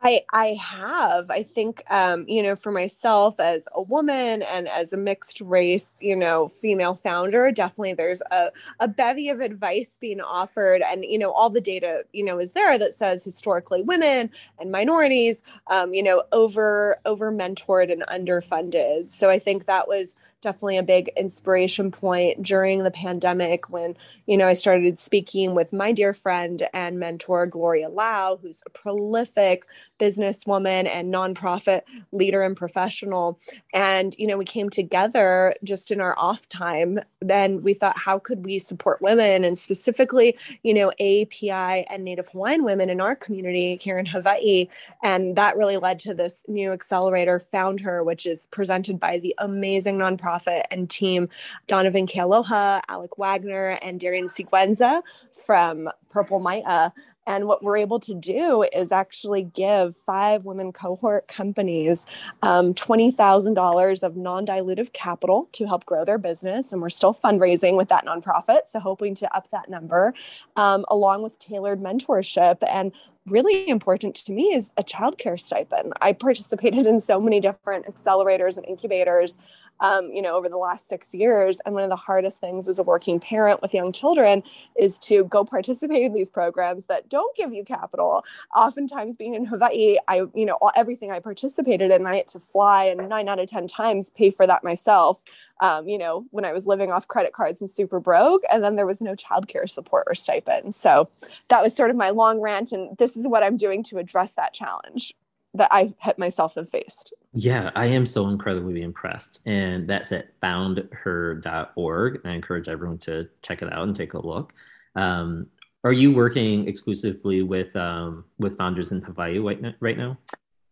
I 0.00 0.20
I 0.32 0.46
have. 0.60 1.28
I 1.28 1.42
think 1.42 1.82
um, 1.90 2.24
you 2.28 2.42
know, 2.42 2.54
for 2.54 2.70
myself 2.70 3.40
as 3.40 3.66
a 3.72 3.82
woman 3.82 4.42
and 4.42 4.68
as 4.68 4.92
a 4.92 4.96
mixed 4.96 5.40
race, 5.40 5.98
you 6.00 6.14
know, 6.14 6.48
female 6.48 6.94
founder, 6.94 7.50
definitely 7.50 7.94
there's 7.94 8.22
a, 8.30 8.52
a 8.78 8.86
bevy 8.86 9.28
of 9.28 9.40
advice 9.40 9.98
being 10.00 10.20
offered. 10.20 10.82
And, 10.82 11.04
you 11.04 11.18
know, 11.18 11.32
all 11.32 11.50
the 11.50 11.60
data, 11.60 12.04
you 12.12 12.24
know, 12.24 12.38
is 12.38 12.52
there 12.52 12.78
that 12.78 12.94
says 12.94 13.24
historically 13.24 13.82
women 13.82 14.30
and 14.60 14.70
minorities, 14.70 15.42
um, 15.66 15.92
you 15.94 16.02
know, 16.02 16.22
over 16.30 16.98
over 17.04 17.32
mentored 17.32 17.90
and 17.92 18.02
underfunded. 18.02 19.10
So 19.10 19.30
I 19.30 19.40
think 19.40 19.66
that 19.66 19.88
was 19.88 20.14
definitely 20.40 20.78
a 20.78 20.82
big 20.82 21.10
inspiration 21.16 21.90
point 21.90 22.42
during 22.42 22.84
the 22.84 22.90
pandemic 22.90 23.70
when 23.70 23.96
you 24.26 24.36
know 24.36 24.46
i 24.46 24.52
started 24.52 24.98
speaking 24.98 25.54
with 25.54 25.72
my 25.72 25.90
dear 25.90 26.12
friend 26.12 26.68
and 26.72 26.98
mentor 26.98 27.46
gloria 27.46 27.88
lau 27.88 28.38
who's 28.40 28.62
a 28.66 28.70
prolific 28.70 29.64
businesswoman 29.98 30.88
and 30.88 31.12
nonprofit 31.12 31.82
leader 32.12 32.42
and 32.42 32.56
professional. 32.56 33.38
And 33.74 34.14
you 34.18 34.26
know 34.26 34.36
we 34.36 34.44
came 34.44 34.70
together 34.70 35.54
just 35.64 35.90
in 35.90 36.00
our 36.00 36.18
off 36.18 36.48
time. 36.48 37.00
Then 37.20 37.62
we 37.62 37.74
thought 37.74 37.98
how 37.98 38.18
could 38.18 38.44
we 38.44 38.58
support 38.58 39.02
women 39.02 39.44
and 39.44 39.58
specifically 39.58 40.36
you 40.62 40.74
know 40.74 40.90
api 41.00 41.50
and 41.50 42.04
native 42.04 42.28
hawaiian 42.28 42.64
women 42.64 42.90
in 42.90 43.00
our 43.00 43.16
community 43.16 43.76
here 43.76 43.98
in 43.98 44.06
hawaii? 44.06 44.68
And 45.02 45.36
that 45.36 45.56
really 45.56 45.76
led 45.76 45.98
to 46.00 46.14
this 46.14 46.44
new 46.48 46.72
accelerator 46.72 47.38
found 47.38 47.80
her 47.80 48.02
which 48.04 48.26
is 48.26 48.46
presented 48.46 49.00
by 49.00 49.18
the 49.18 49.34
amazing 49.38 49.98
nonprofit 49.98 50.27
and 50.70 50.90
team 50.90 51.28
donovan 51.66 52.06
kealoha 52.06 52.80
alec 52.88 53.16
wagner 53.18 53.78
and 53.82 54.00
darian 54.00 54.26
siguenza 54.26 55.02
from 55.32 55.88
Purple 56.10 56.40
Mai'a 56.40 56.92
and 57.28 57.44
what 57.44 57.62
we're 57.62 57.76
able 57.76 58.00
to 58.00 58.14
do 58.14 58.64
is 58.72 58.90
actually 58.90 59.42
give 59.42 59.94
five 59.94 60.46
women 60.46 60.72
cohort 60.72 61.28
companies 61.28 62.06
um, 62.42 62.72
$20,000 62.72 64.02
of 64.02 64.16
non 64.16 64.46
dilutive 64.46 64.94
capital 64.94 65.46
to 65.52 65.66
help 65.66 65.84
grow 65.84 66.06
their 66.06 66.16
business. 66.16 66.72
And 66.72 66.80
we're 66.80 66.88
still 66.88 67.12
fundraising 67.12 67.76
with 67.76 67.90
that 67.90 68.06
nonprofit. 68.06 68.60
So, 68.66 68.80
hoping 68.80 69.14
to 69.16 69.36
up 69.36 69.50
that 69.50 69.68
number, 69.68 70.14
um, 70.56 70.86
along 70.88 71.22
with 71.22 71.38
tailored 71.38 71.82
mentorship. 71.82 72.56
And 72.66 72.92
really 73.26 73.68
important 73.68 74.14
to 74.14 74.32
me 74.32 74.54
is 74.54 74.72
a 74.78 74.82
childcare 74.82 75.38
stipend. 75.38 75.92
I 76.00 76.14
participated 76.14 76.86
in 76.86 76.98
so 76.98 77.20
many 77.20 77.40
different 77.40 77.86
accelerators 77.86 78.56
and 78.56 78.66
incubators, 78.66 79.36
um, 79.80 80.10
you 80.12 80.22
know, 80.22 80.36
over 80.36 80.48
the 80.48 80.56
last 80.56 80.88
six 80.88 81.14
years. 81.14 81.58
And 81.64 81.74
one 81.74 81.84
of 81.84 81.90
the 81.90 81.96
hardest 81.96 82.40
things 82.40 82.68
as 82.68 82.78
a 82.78 82.82
working 82.82 83.20
parent 83.20 83.62
with 83.62 83.74
young 83.74 83.92
children 83.92 84.42
is 84.76 84.98
to 85.00 85.24
go 85.24 85.44
participate 85.44 86.02
in 86.02 86.12
these 86.12 86.30
programs 86.30 86.86
that 86.86 87.08
don't 87.08 87.34
give 87.36 87.52
you 87.52 87.64
capital. 87.64 88.24
Oftentimes, 88.54 89.16
being 89.16 89.34
in 89.34 89.44
Hawaii, 89.44 89.96
I, 90.08 90.22
you 90.34 90.46
know, 90.46 90.54
all, 90.54 90.72
everything 90.76 91.10
I 91.10 91.20
participated 91.20 91.90
in, 91.90 92.06
I 92.06 92.16
had 92.16 92.28
to 92.28 92.40
fly 92.40 92.84
and 92.84 93.08
nine 93.08 93.28
out 93.28 93.38
of 93.38 93.48
10 93.48 93.68
times 93.68 94.10
pay 94.10 94.30
for 94.30 94.46
that 94.46 94.64
myself 94.64 95.22
um, 95.60 95.88
you 95.88 95.98
know, 95.98 96.24
when 96.30 96.44
I 96.44 96.52
was 96.52 96.66
living 96.66 96.92
off 96.92 97.08
credit 97.08 97.32
cards 97.32 97.60
and 97.60 97.68
super 97.68 98.00
broke. 98.00 98.42
And 98.50 98.62
then 98.62 98.76
there 98.76 98.86
was 98.86 99.00
no 99.00 99.14
childcare 99.14 99.68
support 99.68 100.04
or 100.06 100.14
stipend. 100.14 100.74
So 100.74 101.08
that 101.48 101.62
was 101.62 101.74
sort 101.74 101.90
of 101.90 101.96
my 101.96 102.10
long 102.10 102.40
rant. 102.40 102.72
And 102.72 102.96
this 102.98 103.16
is 103.16 103.26
what 103.26 103.42
I'm 103.42 103.56
doing 103.56 103.82
to 103.84 103.98
address 103.98 104.32
that 104.32 104.52
challenge 104.52 105.14
that 105.54 105.68
I 105.70 105.94
myself 106.16 106.54
have 106.56 106.68
faced. 106.68 107.12
Yeah, 107.32 107.70
I 107.74 107.86
am 107.86 108.06
so 108.06 108.28
incredibly 108.28 108.82
impressed. 108.82 109.40
And 109.46 109.88
that's 109.88 110.12
at 110.12 110.38
foundher.org. 110.40 112.20
I 112.24 112.30
encourage 112.30 112.68
everyone 112.68 112.98
to 112.98 113.28
check 113.42 113.62
it 113.62 113.72
out 113.72 113.86
and 113.86 113.96
take 113.96 114.14
a 114.14 114.26
look. 114.26 114.52
Um, 114.94 115.46
are 115.84 115.92
you 115.92 116.12
working 116.12 116.68
exclusively 116.68 117.42
with 117.42 117.74
um, 117.76 118.24
with 118.38 118.56
founders 118.56 118.92
in 118.92 119.00
Hawaii 119.00 119.38
right 119.38 119.96
now? 119.96 120.18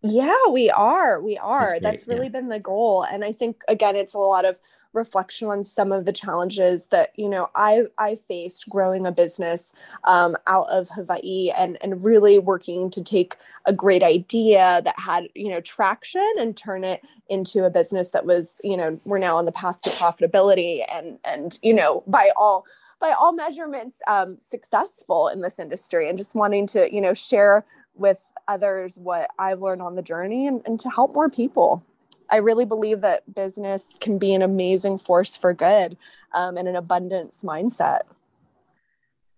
Yeah, 0.02 0.34
we 0.50 0.70
are. 0.70 1.20
We 1.20 1.38
are. 1.38 1.80
That's, 1.80 1.82
That's 1.82 2.08
really 2.08 2.26
yeah. 2.26 2.32
been 2.32 2.48
the 2.48 2.60
goal. 2.60 3.04
And 3.04 3.24
I 3.24 3.32
think 3.32 3.62
again, 3.68 3.96
it's 3.96 4.14
a 4.14 4.18
lot 4.18 4.44
of 4.44 4.58
reflection 4.96 5.48
on 5.48 5.62
some 5.62 5.92
of 5.92 6.04
the 6.04 6.12
challenges 6.12 6.86
that 6.86 7.12
you 7.16 7.28
know 7.28 7.48
I 7.54 7.84
I 7.98 8.16
faced 8.16 8.68
growing 8.68 9.06
a 9.06 9.12
business 9.12 9.74
um, 10.04 10.36
out 10.46 10.68
of 10.70 10.88
Hawaii 10.88 11.50
and 11.56 11.78
and 11.80 12.02
really 12.02 12.38
working 12.38 12.90
to 12.90 13.02
take 13.02 13.36
a 13.66 13.72
great 13.72 14.02
idea 14.02 14.80
that 14.84 14.98
had 14.98 15.28
you 15.34 15.50
know 15.50 15.60
traction 15.60 16.28
and 16.38 16.56
turn 16.56 16.82
it 16.82 17.02
into 17.28 17.64
a 17.64 17.70
business 17.70 18.10
that 18.10 18.26
was 18.26 18.60
you 18.64 18.76
know 18.76 18.98
we're 19.04 19.18
now 19.18 19.36
on 19.36 19.44
the 19.44 19.52
path 19.52 19.80
to 19.82 19.90
profitability 19.90 20.84
and 20.92 21.18
and 21.24 21.58
you 21.62 21.74
know 21.74 22.02
by 22.06 22.30
all 22.36 22.64
by 22.98 23.10
all 23.10 23.32
measurements 23.32 24.00
um, 24.06 24.38
successful 24.40 25.28
in 25.28 25.42
this 25.42 25.58
industry 25.58 26.08
and 26.08 26.16
just 26.16 26.34
wanting 26.34 26.66
to 26.66 26.92
you 26.92 27.00
know 27.00 27.12
share 27.12 27.64
with 27.94 28.32
others 28.48 28.98
what 28.98 29.30
I've 29.38 29.60
learned 29.60 29.82
on 29.82 29.96
the 29.96 30.02
journey 30.02 30.46
and, 30.46 30.62
and 30.66 30.78
to 30.80 30.90
help 30.90 31.14
more 31.14 31.28
people. 31.28 31.82
I 32.30 32.36
really 32.36 32.64
believe 32.64 33.00
that 33.02 33.34
business 33.34 33.88
can 34.00 34.18
be 34.18 34.34
an 34.34 34.42
amazing 34.42 34.98
force 34.98 35.36
for 35.36 35.52
good 35.52 35.96
um, 36.32 36.56
and 36.56 36.68
an 36.68 36.76
abundance 36.76 37.40
mindset. 37.42 38.00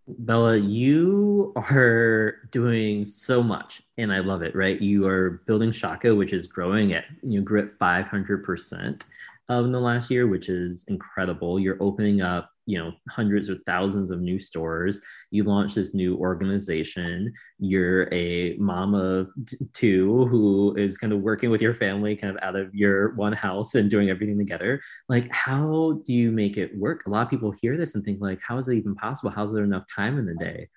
Bella, 0.06 0.56
you 0.56 1.52
are 1.56 2.48
doing 2.50 3.04
so 3.04 3.42
much 3.42 3.82
and 3.98 4.12
I 4.12 4.18
love 4.18 4.42
it, 4.42 4.56
right? 4.56 4.80
You 4.80 5.06
are 5.06 5.42
building 5.46 5.70
Shaka, 5.70 6.14
which 6.14 6.32
is 6.32 6.46
growing 6.46 6.94
at, 6.94 7.04
you 7.22 7.42
grew 7.42 7.60
at 7.60 7.78
500% 7.78 9.02
in 9.50 9.72
the 9.72 9.80
last 9.80 10.10
year, 10.10 10.26
which 10.26 10.48
is 10.48 10.84
incredible. 10.88 11.60
You're 11.60 11.76
opening 11.80 12.22
up 12.22 12.50
you 12.68 12.76
know 12.76 12.92
hundreds 13.08 13.48
or 13.48 13.56
thousands 13.64 14.10
of 14.10 14.20
new 14.20 14.38
stores. 14.38 15.00
You 15.30 15.44
launch 15.44 15.74
this 15.74 15.94
new 15.94 16.16
organization. 16.16 17.32
You're 17.58 18.12
a 18.12 18.56
mom 18.58 18.94
of 18.94 19.30
two 19.72 20.26
who 20.26 20.76
is 20.76 20.98
kind 20.98 21.14
of 21.14 21.20
working 21.20 21.48
with 21.48 21.62
your 21.62 21.72
family 21.72 22.14
kind 22.14 22.36
of 22.36 22.44
out 22.44 22.56
of 22.56 22.74
your 22.74 23.14
one 23.14 23.32
house 23.32 23.74
and 23.74 23.88
doing 23.88 24.10
everything 24.10 24.36
together. 24.36 24.82
Like 25.08 25.32
how 25.32 26.02
do 26.04 26.12
you 26.12 26.30
make 26.30 26.58
it 26.58 26.76
work? 26.76 27.06
A 27.06 27.10
lot 27.10 27.22
of 27.22 27.30
people 27.30 27.52
hear 27.52 27.78
this 27.78 27.94
and 27.94 28.04
think 28.04 28.20
like 28.20 28.40
how 28.46 28.58
is 28.58 28.68
it 28.68 28.76
even 28.76 28.94
possible? 28.94 29.30
How's 29.30 29.54
there 29.54 29.64
enough 29.64 29.86
time 29.90 30.18
in 30.18 30.26
the 30.26 30.34
day? 30.34 30.68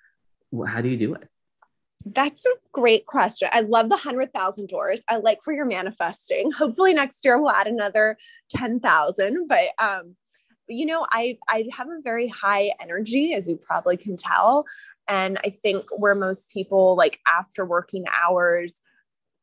How 0.66 0.80
do 0.80 0.88
you 0.88 0.96
do 0.96 1.12
it? 1.12 1.28
That's 2.06 2.46
a 2.46 2.54
great 2.72 3.04
question. 3.04 3.48
I 3.52 3.60
love 3.60 3.90
the 3.90 3.96
100,000 3.96 4.68
doors. 4.68 5.02
I 5.08 5.18
like 5.18 5.42
for 5.42 5.52
your 5.52 5.66
manifesting. 5.66 6.50
Hopefully 6.52 6.94
next 6.94 7.22
year 7.24 7.38
we'll 7.38 7.52
add 7.52 7.66
another 7.66 8.16
10,000, 8.50 9.46
but 9.46 9.68
um 9.78 10.16
you 10.68 10.86
know, 10.86 11.06
I 11.10 11.38
I 11.48 11.64
have 11.72 11.88
a 11.88 12.00
very 12.02 12.28
high 12.28 12.72
energy, 12.80 13.34
as 13.34 13.48
you 13.48 13.56
probably 13.56 13.96
can 13.96 14.16
tell. 14.16 14.64
And 15.08 15.38
I 15.44 15.50
think 15.50 15.84
where 15.96 16.14
most 16.14 16.50
people 16.50 16.96
like 16.96 17.20
after 17.26 17.64
working 17.64 18.04
hours 18.12 18.80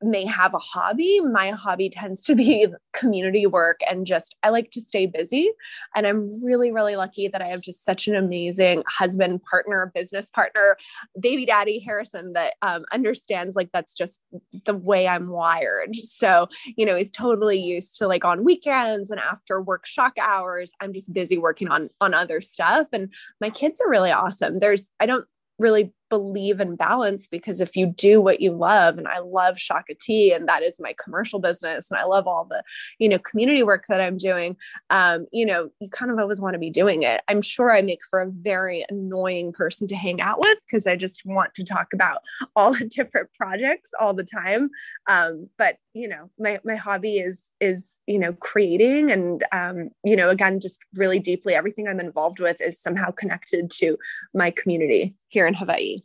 may 0.01 0.25
have 0.25 0.53
a 0.53 0.59
hobby. 0.59 1.19
My 1.19 1.51
hobby 1.51 1.89
tends 1.89 2.21
to 2.21 2.35
be 2.35 2.67
community 2.93 3.45
work 3.45 3.79
and 3.89 4.05
just 4.05 4.35
I 4.43 4.49
like 4.49 4.71
to 4.71 4.81
stay 4.81 5.05
busy. 5.05 5.51
And 5.95 6.07
I'm 6.07 6.29
really, 6.43 6.71
really 6.71 6.95
lucky 6.95 7.27
that 7.27 7.41
I 7.41 7.47
have 7.47 7.61
just 7.61 7.83
such 7.83 8.07
an 8.07 8.15
amazing 8.15 8.83
husband, 8.87 9.41
partner, 9.43 9.91
business 9.93 10.29
partner, 10.29 10.77
baby 11.19 11.45
daddy 11.45 11.79
Harrison 11.79 12.33
that 12.33 12.53
um, 12.61 12.85
understands 12.93 13.55
like 13.55 13.69
that's 13.73 13.93
just 13.93 14.19
the 14.65 14.75
way 14.75 15.07
I'm 15.07 15.29
wired. 15.29 15.95
So, 16.19 16.49
you 16.75 16.85
know, 16.85 16.95
he's 16.95 17.09
totally 17.09 17.59
used 17.59 17.97
to 17.97 18.07
like 18.07 18.25
on 18.25 18.43
weekends 18.43 19.09
and 19.09 19.19
after 19.19 19.61
work 19.61 19.85
shock 19.85 20.13
hours, 20.21 20.71
I'm 20.81 20.91
just 20.91 21.13
busy 21.13 21.37
working 21.37 21.69
on 21.69 21.89
on 22.01 22.13
other 22.13 22.41
stuff. 22.41 22.87
And 22.91 23.13
my 23.39 23.49
kids 23.49 23.79
are 23.79 23.89
really 23.89 24.11
awesome. 24.11 24.59
There's 24.59 24.89
I 24.99 25.05
don't 25.05 25.25
really 25.59 25.93
believe 26.09 26.59
in 26.59 26.75
balance 26.75 27.27
because 27.27 27.61
if 27.61 27.75
you 27.75 27.87
do 27.87 28.21
what 28.21 28.41
you 28.41 28.51
love 28.51 28.97
and 28.97 29.07
i 29.07 29.19
love 29.19 29.57
shaka 29.57 29.93
tea 29.99 30.31
and 30.31 30.47
that 30.47 30.63
is 30.63 30.79
my 30.79 30.93
commercial 31.03 31.39
business 31.39 31.89
and 31.89 31.99
i 31.99 32.03
love 32.03 32.27
all 32.27 32.45
the 32.45 32.63
you 32.97 33.07
know 33.07 33.19
community 33.19 33.63
work 33.63 33.85
that 33.87 34.01
i'm 34.01 34.17
doing 34.17 34.55
um, 34.89 35.25
you 35.31 35.45
know 35.45 35.69
you 35.79 35.89
kind 35.89 36.11
of 36.11 36.19
always 36.19 36.41
want 36.41 36.53
to 36.53 36.59
be 36.59 36.69
doing 36.69 37.03
it. 37.03 37.21
I'm 37.27 37.41
sure 37.41 37.71
i 37.71 37.81
make 37.81 38.01
for 38.09 38.21
a 38.21 38.29
very 38.29 38.85
annoying 38.89 39.53
person 39.53 39.87
to 39.87 39.95
hang 39.95 40.21
out 40.21 40.39
with 40.39 40.57
because 40.65 40.87
i 40.87 40.95
just 40.95 41.25
want 41.25 41.53
to 41.55 41.63
talk 41.63 41.93
about 41.93 42.19
all 42.55 42.73
the 42.73 42.85
different 42.85 43.29
projects 43.33 43.91
all 43.99 44.13
the 44.13 44.23
time. 44.23 44.69
Um, 45.07 45.49
but 45.57 45.77
you 45.93 46.07
know 46.07 46.29
my 46.37 46.59
my 46.63 46.75
hobby 46.75 47.17
is 47.17 47.51
is 47.59 47.99
you 48.05 48.19
know 48.19 48.33
creating 48.33 49.11
and 49.11 49.43
um, 49.51 49.89
you 50.03 50.15
know 50.15 50.29
again 50.29 50.59
just 50.59 50.79
really 50.95 51.19
deeply 51.19 51.55
everything 51.55 51.87
i'm 51.87 51.99
involved 51.99 52.39
with 52.39 52.61
is 52.61 52.79
somehow 52.79 53.11
connected 53.11 53.69
to 53.69 53.97
my 54.33 54.51
community 54.51 55.15
here 55.27 55.47
in 55.47 55.53
hawaii 55.53 55.98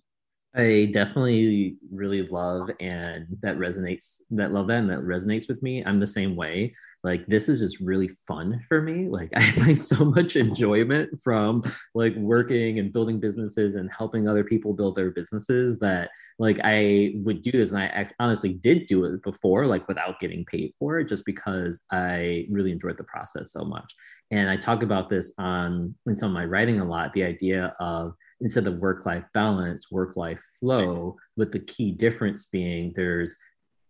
I 0.56 0.88
definitely 0.92 1.76
really 1.92 2.23
love 2.23 2.70
and 2.78 3.26
that 3.42 3.58
resonates 3.58 4.20
that 4.30 4.52
love 4.52 4.68
that 4.68 4.78
and 4.78 4.90
that 4.90 5.00
resonates 5.00 5.49
with 5.49 5.61
me. 5.64 5.84
I'm 5.84 5.99
the 5.99 6.06
same 6.06 6.37
way. 6.37 6.75
Like 7.02 7.26
this 7.26 7.49
is 7.49 7.58
just 7.58 7.80
really 7.80 8.06
fun 8.06 8.64
for 8.68 8.80
me. 8.80 9.08
Like 9.08 9.30
I 9.37 9.50
find 9.50 9.80
so 9.80 10.04
much 10.04 10.37
enjoyment 10.37 11.20
from 11.20 11.64
like 11.94 12.14
working 12.14 12.78
and 12.78 12.92
building 12.92 13.18
businesses 13.18 13.75
and 13.75 13.90
helping 13.92 14.28
other 14.28 14.44
people 14.44 14.73
build 14.75 14.94
their 14.94 15.11
businesses 15.11 15.76
that 15.80 16.11
like 16.38 16.61
I 16.62 17.14
would 17.16 17.42
do 17.42 17.50
this 17.50 17.72
and 17.72 17.81
I 17.81 18.09
honestly 18.20 18.55
did 18.55 18.87
do 18.87 19.05
it 19.07 19.24
before 19.24 19.66
like 19.66 19.88
without 19.88 20.20
getting 20.20 20.44
paid 20.44 20.72
for 20.78 21.00
it 21.00 21.09
just 21.09 21.24
because 21.24 21.81
I 21.90 22.46
really 22.48 22.70
enjoyed 22.70 22.96
the 22.96 23.05
process 23.05 23.50
so 23.52 23.64
much. 23.64 23.92
And 24.31 24.48
I 24.48 24.57
talk 24.57 24.85
about 24.85 25.11
this 25.11 25.33
on 25.37 25.96
in 26.07 26.16
some 26.16 26.31
of 26.31 26.35
my 26.35 26.44
writing 26.44 26.81
a 26.81 26.85
lot 26.85 27.12
the 27.12 27.24
idea 27.24 27.74
of 27.81 28.14
instead 28.44 28.66
of 28.66 28.78
work 28.78 29.07
life 29.07 29.24
balance, 29.33 29.90
work 29.90 30.16
life 30.16 30.40
flow, 30.61 31.16
with 31.37 31.50
the 31.50 31.59
key 31.59 31.90
difference 31.90 32.44
being 32.44 32.92
there's, 32.94 33.35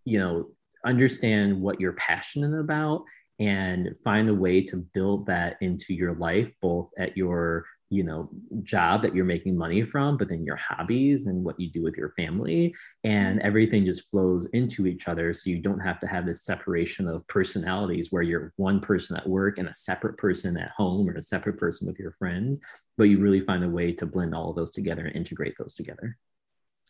you 0.06 0.18
know, 0.18 0.46
understand 0.86 1.60
what 1.60 1.80
you're 1.80 1.94
passionate 1.94 2.58
about 2.58 3.02
and 3.40 3.90
find 4.04 4.28
a 4.28 4.34
way 4.34 4.62
to 4.62 4.76
build 4.94 5.26
that 5.26 5.56
into 5.60 5.92
your 5.92 6.14
life, 6.14 6.50
both 6.62 6.88
at 6.96 7.16
your 7.16 7.66
you 7.94 8.02
know 8.02 8.28
job 8.62 9.02
that 9.02 9.14
you're 9.14 9.24
making 9.24 9.56
money 9.56 9.82
from 9.82 10.16
but 10.16 10.28
then 10.28 10.44
your 10.44 10.56
hobbies 10.56 11.26
and 11.26 11.44
what 11.44 11.58
you 11.58 11.70
do 11.70 11.82
with 11.82 11.96
your 11.96 12.10
family 12.10 12.74
and 13.04 13.38
mm-hmm. 13.38 13.46
everything 13.46 13.84
just 13.84 14.10
flows 14.10 14.46
into 14.46 14.86
each 14.86 15.06
other 15.06 15.32
so 15.32 15.50
you 15.50 15.60
don't 15.60 15.80
have 15.80 16.00
to 16.00 16.06
have 16.06 16.26
this 16.26 16.44
separation 16.44 17.06
of 17.06 17.26
personalities 17.28 18.08
where 18.10 18.22
you're 18.22 18.52
one 18.56 18.80
person 18.80 19.16
at 19.16 19.28
work 19.28 19.58
and 19.58 19.68
a 19.68 19.74
separate 19.74 20.16
person 20.18 20.56
at 20.56 20.70
home 20.76 21.08
or 21.08 21.14
a 21.14 21.22
separate 21.22 21.58
person 21.58 21.86
with 21.86 21.98
your 21.98 22.12
friends 22.12 22.58
but 22.98 23.04
you 23.04 23.18
really 23.18 23.40
find 23.40 23.62
a 23.62 23.68
way 23.68 23.92
to 23.92 24.06
blend 24.06 24.34
all 24.34 24.50
of 24.50 24.56
those 24.56 24.70
together 24.70 25.06
and 25.06 25.16
integrate 25.16 25.54
those 25.58 25.74
together 25.74 26.16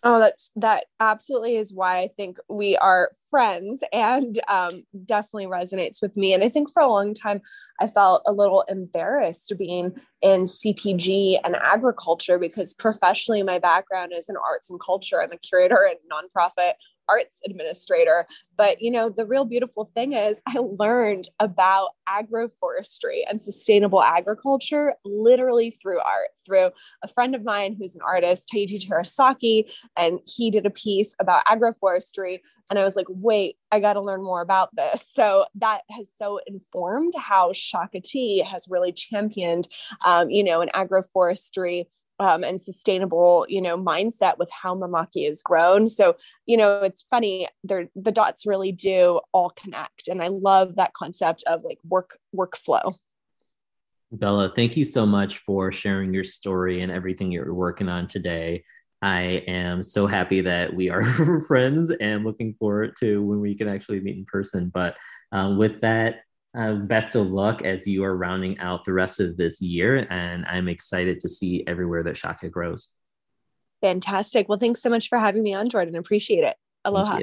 Oh, 0.06 0.18
that's 0.18 0.50
that 0.56 0.84
absolutely 1.00 1.56
is 1.56 1.72
why 1.72 2.00
I 2.00 2.08
think 2.08 2.36
we 2.46 2.76
are 2.76 3.10
friends 3.30 3.82
and 3.90 4.38
um, 4.48 4.84
definitely 5.06 5.46
resonates 5.46 6.02
with 6.02 6.14
me. 6.14 6.34
And 6.34 6.44
I 6.44 6.50
think 6.50 6.70
for 6.70 6.82
a 6.82 6.90
long 6.90 7.14
time, 7.14 7.40
I 7.80 7.86
felt 7.86 8.22
a 8.26 8.32
little 8.32 8.66
embarrassed 8.68 9.54
being 9.58 9.94
in 10.20 10.42
CPG 10.42 11.40
and 11.42 11.56
agriculture 11.56 12.38
because 12.38 12.74
professionally, 12.74 13.42
my 13.42 13.58
background 13.58 14.12
is 14.14 14.28
in 14.28 14.36
arts 14.36 14.68
and 14.68 14.78
culture. 14.78 15.22
I'm 15.22 15.32
a 15.32 15.38
curator 15.38 15.88
and 15.88 15.98
nonprofit 16.12 16.74
arts 17.08 17.40
administrator. 17.44 18.26
But, 18.56 18.80
you 18.80 18.90
know, 18.90 19.08
the 19.08 19.26
real 19.26 19.44
beautiful 19.44 19.84
thing 19.84 20.12
is 20.12 20.40
I 20.46 20.58
learned 20.58 21.28
about 21.40 21.90
agroforestry 22.08 23.22
and 23.28 23.40
sustainable 23.40 24.02
agriculture 24.02 24.94
literally 25.04 25.70
through 25.70 26.00
art, 26.00 26.28
through 26.46 26.70
a 27.02 27.08
friend 27.08 27.34
of 27.34 27.44
mine 27.44 27.76
who's 27.78 27.94
an 27.94 28.00
artist, 28.06 28.48
Taiji 28.52 28.80
Terasaki, 28.86 29.70
and 29.96 30.20
he 30.26 30.50
did 30.50 30.66
a 30.66 30.70
piece 30.70 31.14
about 31.18 31.44
agroforestry. 31.46 32.40
And 32.70 32.78
I 32.78 32.84
was 32.84 32.96
like, 32.96 33.06
wait, 33.08 33.56
I 33.70 33.80
got 33.80 33.94
to 33.94 34.00
learn 34.00 34.22
more 34.22 34.40
about 34.40 34.74
this. 34.74 35.04
So 35.14 35.46
that 35.56 35.82
has 35.90 36.08
so 36.16 36.40
informed 36.44 37.14
how 37.16 37.52
Shaka 37.52 38.00
Tea 38.00 38.40
has 38.40 38.66
really 38.68 38.92
championed, 38.92 39.68
um, 40.04 40.28
you 40.28 40.42
know, 40.42 40.60
an 40.60 40.70
agroforestry 40.74 41.86
um, 42.18 42.44
and 42.44 42.60
sustainable, 42.60 43.46
you 43.48 43.60
know, 43.60 43.76
mindset 43.76 44.38
with 44.38 44.50
how 44.50 44.74
Mamaki 44.74 45.28
is 45.28 45.42
grown. 45.42 45.88
So, 45.88 46.16
you 46.46 46.56
know, 46.56 46.80
it's 46.82 47.04
funny, 47.10 47.48
the 47.64 48.12
dots 48.12 48.46
really 48.46 48.72
do 48.72 49.20
all 49.32 49.50
connect. 49.50 50.08
And 50.08 50.22
I 50.22 50.28
love 50.28 50.76
that 50.76 50.94
concept 50.94 51.42
of 51.46 51.64
like 51.64 51.78
work 51.88 52.18
workflow. 52.34 52.94
Bella, 54.12 54.52
thank 54.54 54.76
you 54.76 54.84
so 54.84 55.04
much 55.04 55.38
for 55.38 55.72
sharing 55.72 56.14
your 56.14 56.24
story 56.24 56.82
and 56.82 56.92
everything 56.92 57.32
you're 57.32 57.52
working 57.52 57.88
on 57.88 58.06
today. 58.06 58.64
I 59.02 59.42
am 59.48 59.82
so 59.82 60.06
happy 60.06 60.40
that 60.42 60.72
we 60.72 60.88
are 60.88 61.04
friends 61.48 61.90
and 62.00 62.24
looking 62.24 62.54
forward 62.54 62.94
to 63.00 63.22
when 63.22 63.40
we 63.40 63.54
can 63.54 63.68
actually 63.68 64.00
meet 64.00 64.16
in 64.16 64.24
person. 64.24 64.70
But 64.72 64.96
um, 65.32 65.58
with 65.58 65.80
that, 65.80 66.20
uh, 66.56 66.74
best 66.74 67.14
of 67.14 67.28
luck 67.28 67.62
as 67.62 67.86
you 67.86 68.04
are 68.04 68.16
rounding 68.16 68.58
out 68.58 68.84
the 68.84 68.92
rest 68.92 69.20
of 69.20 69.36
this 69.36 69.60
year. 69.60 70.06
And 70.10 70.44
I'm 70.46 70.68
excited 70.68 71.20
to 71.20 71.28
see 71.28 71.64
everywhere 71.66 72.02
that 72.04 72.16
Shaka 72.16 72.48
grows. 72.48 72.88
Fantastic. 73.80 74.48
Well, 74.48 74.58
thanks 74.58 74.80
so 74.80 74.88
much 74.88 75.08
for 75.08 75.18
having 75.18 75.42
me 75.42 75.52
on, 75.54 75.68
Jordan. 75.68 75.96
Appreciate 75.96 76.44
it. 76.44 76.56
Aloha. 76.84 77.18